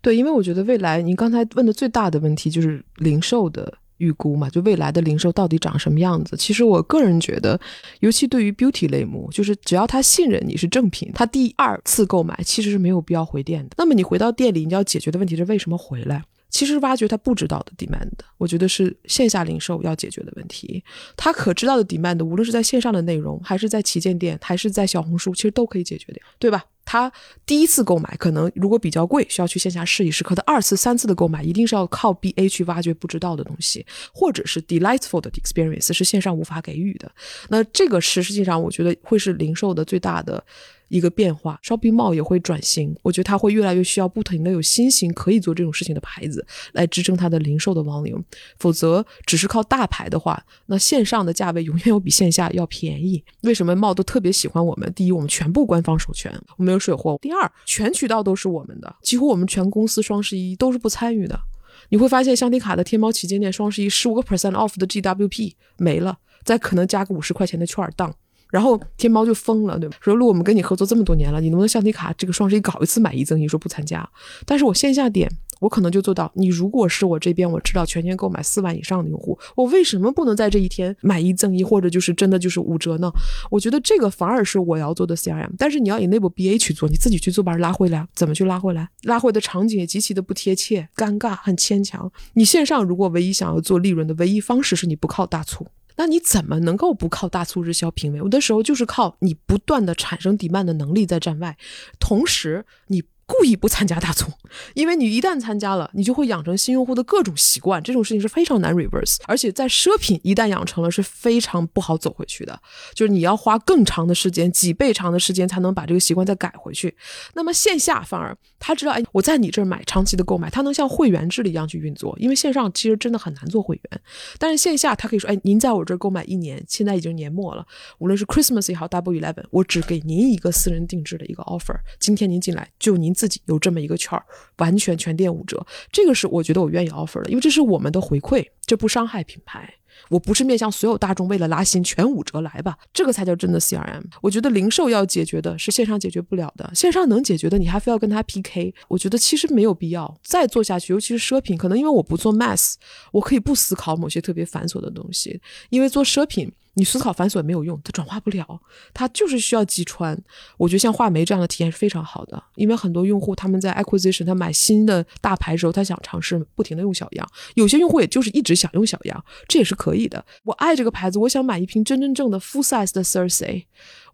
[0.00, 3.74] 对，因为我觉得未来您刚才问的最大的问题就是零售的。
[4.02, 6.36] 预估嘛，就未来的零售到底长什么样子？
[6.36, 7.58] 其实我个人觉得，
[8.00, 13.76] 尤其对于 beauty 类目，就是只要他信任你是正品，他第二次购买其实是没有必要回店的。
[13.78, 16.24] 那么你回到店里，你要解决的问题是为什么回来？
[16.50, 20.84] 其实挖掘他不知道的 demand，我觉得是线下零售要解决的问题。
[21.16, 26.62] 他可知道的 demand，无论是在线上的内容，还是在旗舰店，还是在小红书，其实都可以解决的，对吧？
[26.84, 27.12] 他
[27.46, 37.10] 第一次购买可能如果比较贵，需要去线下试一试；可他二次、三次的购买，一定是要靠 BA 去挖掘不知道的东西，或者是 delightful 的 experience 是线上无法给予的。
[37.48, 40.44] 那这个是实际上我觉得会是零售的最大的。
[40.92, 42.94] 一个变化，shopping mall 也会转型。
[43.02, 48.22] 我觉得它会越来越需要不停的有新型可以做这种事情的牌子来支撑它的零售的 volume。
[48.58, 53.24] 否则，只是靠大牌的话，那线上的价位永远有比线下要便宜。
[53.40, 54.92] 为什么帽都特别喜欢我们？
[54.92, 61.40] 第一，我们全部官方授权，我们有水货；第二，全渠道都是我们的，几乎我们全公司双十一都是不参与的。
[61.88, 68.14] 你会发现，香缇卡的天猫旗舰店双十一十五个 percent off 的 GWP 没了，再可能加个五十块钱的券当。
[68.52, 69.96] 然后天猫就疯了，对吧？
[70.02, 73.48] 说路我们跟你合作这么多年了，你能不能橡皮卡这个双十一搞一次买一赠一？
[73.48, 74.06] 说不参加，
[74.44, 75.26] 但是我线下店
[75.58, 76.30] 我可能就做到。
[76.34, 83.10] 你如果是我这边我知道全天购买四万以上的用户，我为什么不能在这一天买一赠一，或者就是真的就是五折呢？
[83.50, 85.52] 我觉得这个反而是我要做的 CRM。
[85.56, 88.88] 但是你要以内部 B A 去做，你自己去做把人拉回来，怎么去拉回来？
[89.04, 92.12] 拉回的场景也极其的不贴切，尴尬，很牵强。
[92.34, 95.66] 你线上如果唯一想要做利润的唯一方式是你不靠大促。
[95.96, 98.18] 那你怎么能够不靠大促日销评委？
[98.18, 101.56] 有的时候就是靠你不断的产生抵漫的能力在站外，
[101.98, 103.02] 同时你。
[103.32, 104.30] 故意不参加大促，
[104.74, 112.60] 因为你一旦参加了，你就会养成新用户的各种习惯，这种事情是非常难 reverse，而且在奢品一旦养成了是非常不好走回去的，
[112.94, 116.94] 就是你要花更长的时间，几倍长的时间才能把这个习惯再改回去。
[117.32, 124.00] 那么线下反而他知道，哎，我在你这儿买长期的购买，他能像会员制的一样去运作，因为线上其实真的很难做会员，
[124.38, 127.66] 但是线下他可以说，哎，您在我这儿购买一年，现在已经年末了，
[127.98, 133.14] 无论是 Christmas 也好，Double Eleven，我只给您一个私人定制的一个 offer，今天您进来就您。
[133.22, 134.24] 自己有这么一个券儿，
[134.56, 139.72] 完全全店五折，这个是我觉得我愿意 offer 的，因为这是我们的回馈，这不伤害品牌。
[140.08, 144.02] 我不是面向所有大众，为了拉新全五折来吧，这个才叫真的 CRM。
[144.20, 150.92] 我觉得零售要解决的是线上解决不了的，线上能解决的，你还非要跟他 PK，我觉得其实没有必要再做下去。
[150.92, 152.74] 尤其是奢品，可能因为我不做 mass，
[153.12, 156.50] 我可以不思考某些特别繁琐的东西，因为做奢品。
[156.74, 158.60] 你思考繁琐也没有用，它转化不了，
[158.94, 160.18] 它就是需要击穿。
[160.56, 170.24] 我觉得像画眉这样的体验是非常好的，因为很多用户他们在 acquisition 他买新的大牌时候，他想尝试不停的用小样，有些用户也就是一直想用小样，这也是可以的。
[170.44, 173.64] 我爱这个牌子，我想买一瓶真真正的 full size 的 Cersei，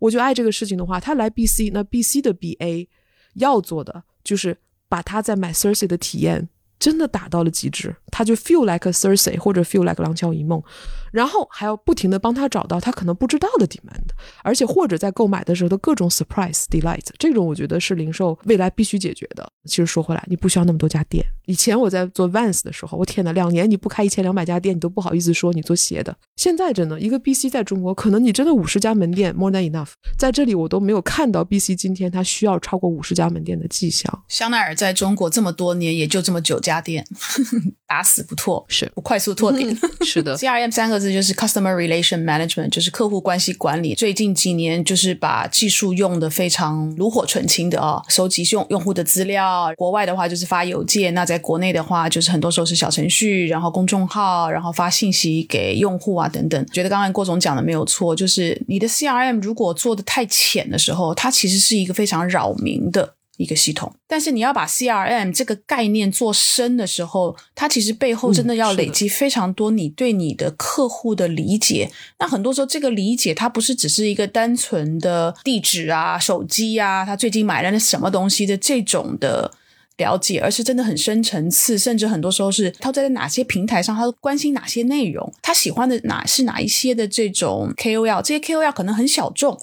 [0.01, 2.89] 我就爱这个事情的话，他来 BC，那 BC 的 BA
[3.35, 6.49] 要做的就是把他在买 Cersei 的体验。
[6.81, 10.63] 真的打到了极致，他就 feel like a Thursday 或者 feel like 廊桥遗梦，
[11.13, 14.09] 然后还要不停的帮他找到他可能不知道的 demand，
[14.43, 19.49] 而且或者在购买的时候的各种 surprise delight，这种我觉得是零售未来必须解决的。
[19.67, 21.25] 其实说回来，你不需要那么多家店。
[21.47, 26.15] 以前我在做 Vans 的时候，我天呐，两年你不开一千两百家店，你都不好意思说你做鞋的。
[26.37, 34.23] 现在真的，一个 BC 在中国，可能你真的五十家门店 more than enough，在这里我都没有看到 BC 今天它需要超过五十家门店的迹象。
[34.29, 37.07] 香奈儿在中国这么多年，也就这么九家店，
[37.87, 39.77] 打死不拓，是不快速拓点。
[40.03, 43.95] 是的， CRM 三个字就是 Customer Relation Management，就是客户关系管理。
[43.95, 49.73] 最近几年就是把技术用的非常炉火纯青的啊，收集用用户的资料。
[49.77, 56.67] 国外的话就是发邮件，那在国内的话就是很多时候是小程序，然后公众号，然后发信息给用户啊等等。
[56.73, 63.15] 觉得刚刚郭总讲的没有错，就是你的 CRM 如果做的太浅的时候，它其实是一个非常扰民的。
[63.39, 71.89] 一个系统，但是你要把 CRM 这个概念做深的时候，它其实背后真的要累积非常多你对你的客户的理解。
[72.19, 79.53] 那很多时候，这个理解它不是只是一个单纯的地址啊、手机啊，他最近买了那什么东西的这种的
[79.99, 89.57] 了解，而是真的很深层次，甚至很多时候是他在哪些平台上，他关心哪些内容，他喜欢的哪是哪一些的这种 KOL，这些 KOL 可能很小众。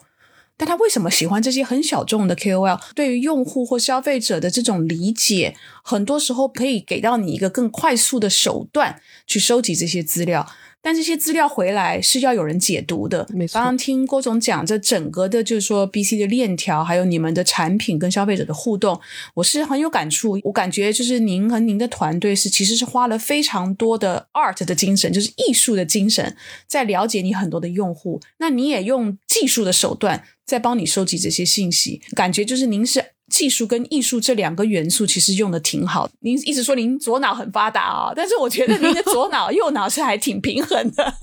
[0.58, 2.80] 但他为什么喜欢这些很小众的 KOL？
[2.93, 10.47] 对于用户或消费者的这种理解，很多时候可以给到你一个更快速的手段去收集这些资料。
[10.86, 13.25] 但这些资料回来是要有人解读的。
[13.33, 13.55] 没错。
[13.55, 19.01] 刚刚听郭总讲这整个的，就是说 BC 的链条，还有你们的产品跟消费者的互动，
[19.33, 20.39] 我是很有感触。
[20.43, 28.21] 我感觉就是您和您的团队是其实是花了非常多的 art 的精神，就是艺术的精神，在了解你很多的用户。
[28.38, 33.14] 那你也用技术的手段在帮你收集这些信息，感觉就是您是。
[33.36, 36.09] 技术跟艺术这两个元素其实用的挺好。
[36.21, 41.13] 您一直说您左脑很发达啊，但是我觉得您的左脑右脑是还挺平衡的。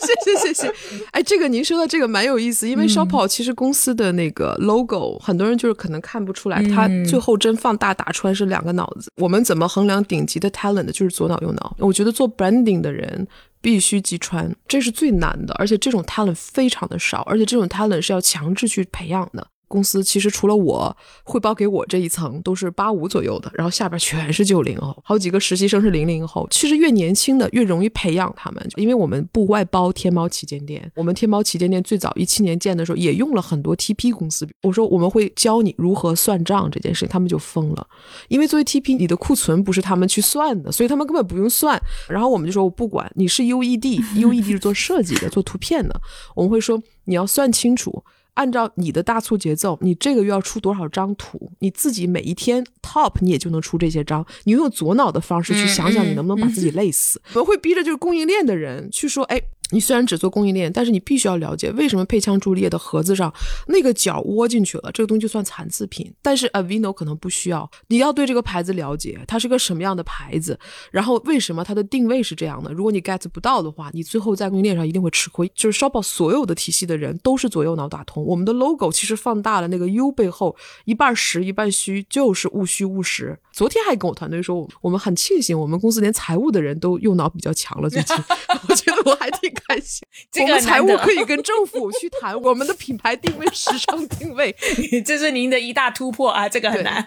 [0.00, 0.72] 谢谢谢谢。
[1.10, 9.10] 哎，这个您说的这个蛮有意思，因为 Shoppo 其实公司的那个 logo，很多人就是可能看不出来，它最后真放大打出来是两个脑子。
[9.20, 10.86] 我们怎么衡量顶级的 talent？
[10.92, 11.74] 就是左脑右脑。
[11.80, 13.26] 我觉得做 branding 的人
[13.60, 19.46] 必须击穿，这是最难的，而且这种 talent 非常的少，而且这种 talent 是要强制去培养的。
[19.74, 26.46] 公司其实除了我汇报给我这一层都是八五左右的，然后下边全是九零后，好几个实习生是零零后。
[26.48, 34.48] 其实越年轻的越容易培养他们，因为我们不外包天猫旗舰店，我们天猫旗舰店最早一七年建的时候也用了很多 TP 公司。
[34.62, 37.84] 我说我们会教你如何算账这件事情，他们就疯了，
[38.28, 41.76] 因为作为 TP 你的库存不是他们去算的，所以他们根本不用算。
[42.08, 46.00] 然后我们就说我不管你是 UED，UED 是做设计的，做图片的，
[46.36, 48.04] 我们会说你要算清楚。
[48.34, 51.52] 按照你的大促节奏，你这个月要出多少张图？
[51.60, 54.24] 你自己每一天 top 你也就能出这些张。
[54.44, 57.20] 你用左脑的方式去想想，你能不能把自己累死？
[57.34, 59.40] 我们会逼着就是供应链的人去说，哎。
[59.74, 63.34] 你虽然只做供应链，但是你必须要了解为什么配枪朱丽叶的盒子上
[63.66, 66.14] 那个角窝进去了，这个东西就算残次品。
[66.22, 70.56] 但是 Avino 可能不需要，你要对这个牌子了解，它是个什么样的牌子，
[70.92, 72.72] 然后为什么它的定位是这样的。
[72.72, 75.50] 如果你 get 不到的话，你最后在供应链上一定会吃亏。
[75.56, 78.24] 就是 shopo 所有的体系的人都是左右脑打通。
[78.24, 80.54] 我们的 logo 其实放大了那个 U 背后
[80.84, 83.36] 一半实一半虚，就是务虚务实。
[83.50, 87.90] 昨天还跟我团队说，我们很庆幸我们公司连财务的人都右脑比较强了。
[87.90, 88.14] 最近
[88.68, 89.52] 我觉得我还挺。
[89.68, 94.54] 开心， 这个财务可以跟政府去谈 我们的品牌定位、时尚定位，
[95.04, 96.48] 这是您的一大突破啊！
[96.48, 97.04] 这个很难。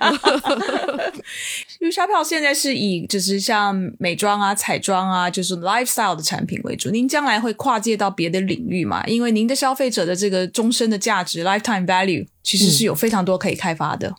[1.80, 6.89] 因为沙票现在是以就是像美妆啊、彩妆啊，就是 lifestyle 的产品为主。
[6.89, 9.05] 您将来会跨界到别的领域嘛？
[9.05, 14.16] 因为您的消费者的这个终身的价值 lifetime value 其实是有非常多可以开发的。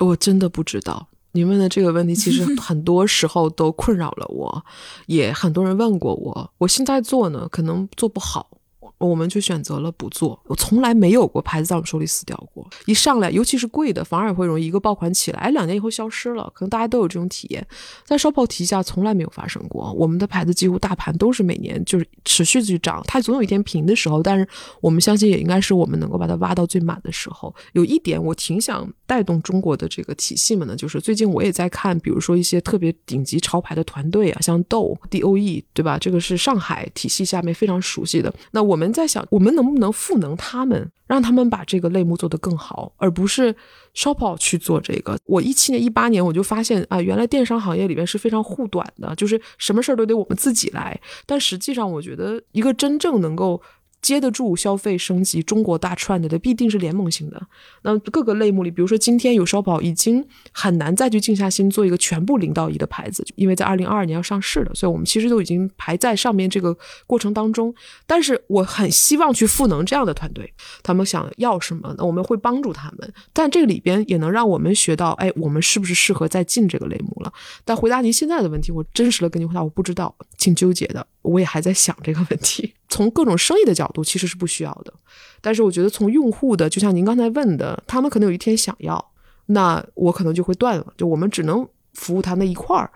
[0.00, 1.09] 我真的不知道。
[1.32, 4.64] 你问的这个问题， 其实很多时候都困扰了我，
[5.06, 6.50] 也很多人问过我。
[6.58, 8.50] 我现在做呢，可能做不好，
[8.98, 10.38] 我们就选择了不做。
[10.46, 16.50] 我从来没有过牌子在我们手里死掉过，一上来，尤其是贵的，反而会容易一个爆款起来，哎，两年以后消失了。
[16.54, 17.66] 可能大家都有这种体验，
[18.04, 19.92] 在烧炮提下从来没有发生过。
[19.92, 24.46] 我们的牌子几乎大盘都是每年就是持续去涨，它总有一天平的时候，但是
[24.80, 27.54] 我们相信也应该是我们能够把它挖到最满的时候。
[27.72, 35.98] 有一点我挺想带动中国的这个体系们呢，就是最近我也在看，比如说一些特别顶级潮牌的团队啊，像豆 D O E，对吧？
[35.98, 38.32] 这个是上海体系下面非常熟悉的。
[38.52, 43.52] 那我们在想，我们能不能赋能他们，让他们把这个类目做得更好，而不是
[43.96, 45.18] Shopo 去做这个。
[45.24, 51.00] 我一七年、一八年我就发现啊，原来电商行业里面是非常护短的，就是什么事儿都得我们自己来。
[51.26, 53.60] 但实际上，我觉得一个真正能够。
[54.02, 57.40] 接得住消费升级，中国大 trend 的必定是联盟型的。
[57.82, 66.76] 那各个类目里，比如说今天有烧宝已经很难再去静下心做一个全部零到一的牌子，因为在二零二二年要上市了，所以我们其实都已经排在上面这个
[67.06, 67.74] 过程当中。
[68.06, 73.12] 但是我很希望去赋能这样的团队，他们想要什么，那我们会帮助他们。
[73.32, 77.32] 但这个里边也能让我们学到，哎，我们是不是适合再进这个类目了？
[77.64, 82.74] 但回答您现在的问题，我真实的跟您回答，我不知道，挺纠结的，我也还在想这个问题。
[82.88, 84.92] 从各种生意的角度，其实是不需要的。
[85.40, 89.12] 但是我觉得从用户的，就像您刚才问的，他们可能有一天想要，
[89.46, 90.92] 那我可能就会断了。
[90.96, 92.90] 就我们只能服务他那一块儿，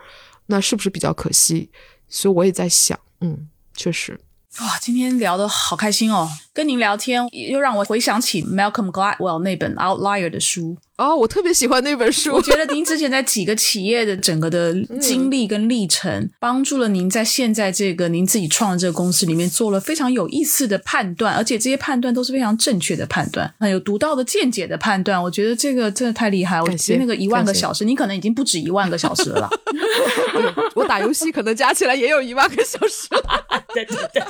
[0.47, 1.71] 那是不是比较可惜？
[2.09, 4.21] 所以我也在想，嗯，确实。
[4.61, 6.29] 哇，今天聊得好开心哦！
[6.53, 10.77] 跟您聊天又让我回想起 Malcolm Gladwell 那本 Outlier 的书。
[10.97, 12.33] 哦，我特别喜欢那本书。
[12.33, 25.21] 我觉得您之前在几个企业的整个的经历跟历程，帮助了您在现在这个您自己创的这个公司里面做了非常有意思的判断，而且这些判断都是非常正确的判断，很有独到的见解的判断。
[25.21, 26.63] 我觉得这个真的太厉害。
[26.63, 29.51] 我觉得那个一万个小时，你可能已经不止一万个小时了。
[30.77, 33.65] 我打游戏可能加起来也有一万个小时了。
[33.75, 34.23] 对对对，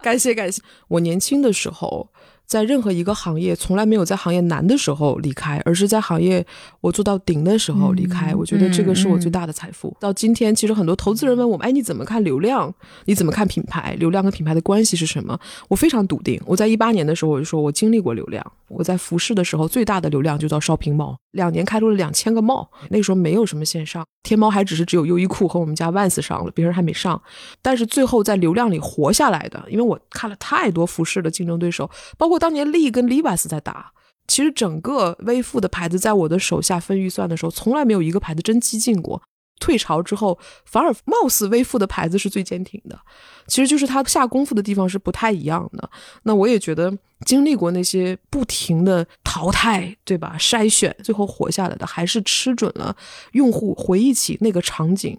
[0.00, 0.62] 感谢感谢。
[0.86, 2.08] 我年轻的时候。
[2.46, 6.44] 在任何一个行业，从来没有在行业难的时候离开，而是在行业
[6.80, 8.34] 我做到顶的时候离开。
[8.34, 9.96] 我觉得这个是我最大的财富。
[9.98, 12.72] 到今天，其实很多投资人问我们：“哎，你怎么看流量？
[13.06, 13.96] 你怎么看品牌？
[13.98, 15.38] 流量跟品牌的关系是什么？”
[15.68, 16.40] 我非常笃定。
[16.44, 18.44] 我在一八年的时候，我就说我经历过流量。
[18.68, 22.68] 我在服饰的时候，最大的流量就叫 shopping mall，两年开出了两千个帽。
[22.88, 27.20] 那时候没有什么线上，天猫还只是只有优衣库和我们家 Vans 上了，别人还没上。
[27.62, 33.92] 但是最后在流量里活下来的，因为我看了太多服饰的竞争对手，包括当年利跟 Levi's 在打。
[34.26, 39.20] 其实整个微付的牌子在我的手下分预算的时候，从来没有一个牌子真激进过。
[39.64, 43.00] 退潮之后，反而貌似微付的牌子是最坚挺的，
[43.46, 45.88] 其实就是他下功夫的地方是不太一样的。
[46.24, 46.92] 那我也觉得
[47.24, 50.36] 经历过那些不停的淘汰，对吧？
[50.38, 52.94] 筛选，最后活下来的还是吃准了
[53.32, 55.18] 用户回忆起那个场景，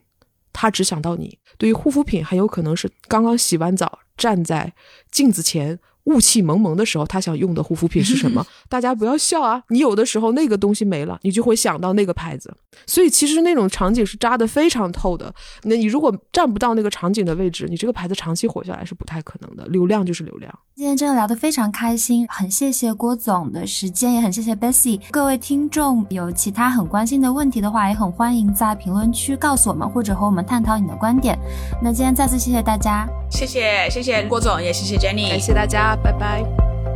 [0.53, 1.39] 他只想到你。
[1.57, 4.73] 对于护肤品，很有可能是刚刚洗完澡，站在
[5.09, 5.79] 镜子前。
[6.05, 8.45] 雾气蒙蒙的时候，他想用的护肤品是什么？
[8.69, 9.61] 大家不要笑啊！
[9.69, 12.55] 你有的时候那个东西没了，你就会想到那个牌子。
[12.85, 15.33] 所以其实那种场景是扎得非常透的。
[15.63, 19.65] 那你如果站不到那个场景的位置，你这个牌子长期活下来是不太可能的。
[19.67, 20.53] 流量就是流量。
[20.75, 24.99] 今天真的聊得非常开心，很谢谢郭总的时间，也很谢谢 Bessy。
[25.09, 31.39] 各位听众有其他很关心的问题的话，也很欢迎在评论区告诉我们，或者和我们探讨你的观点。
[31.81, 35.94] 那今天再次谢谢大家，谢谢谢谢郭总，也谢谢 Jenny，感谢大家。
[35.97, 36.94] 拜拜。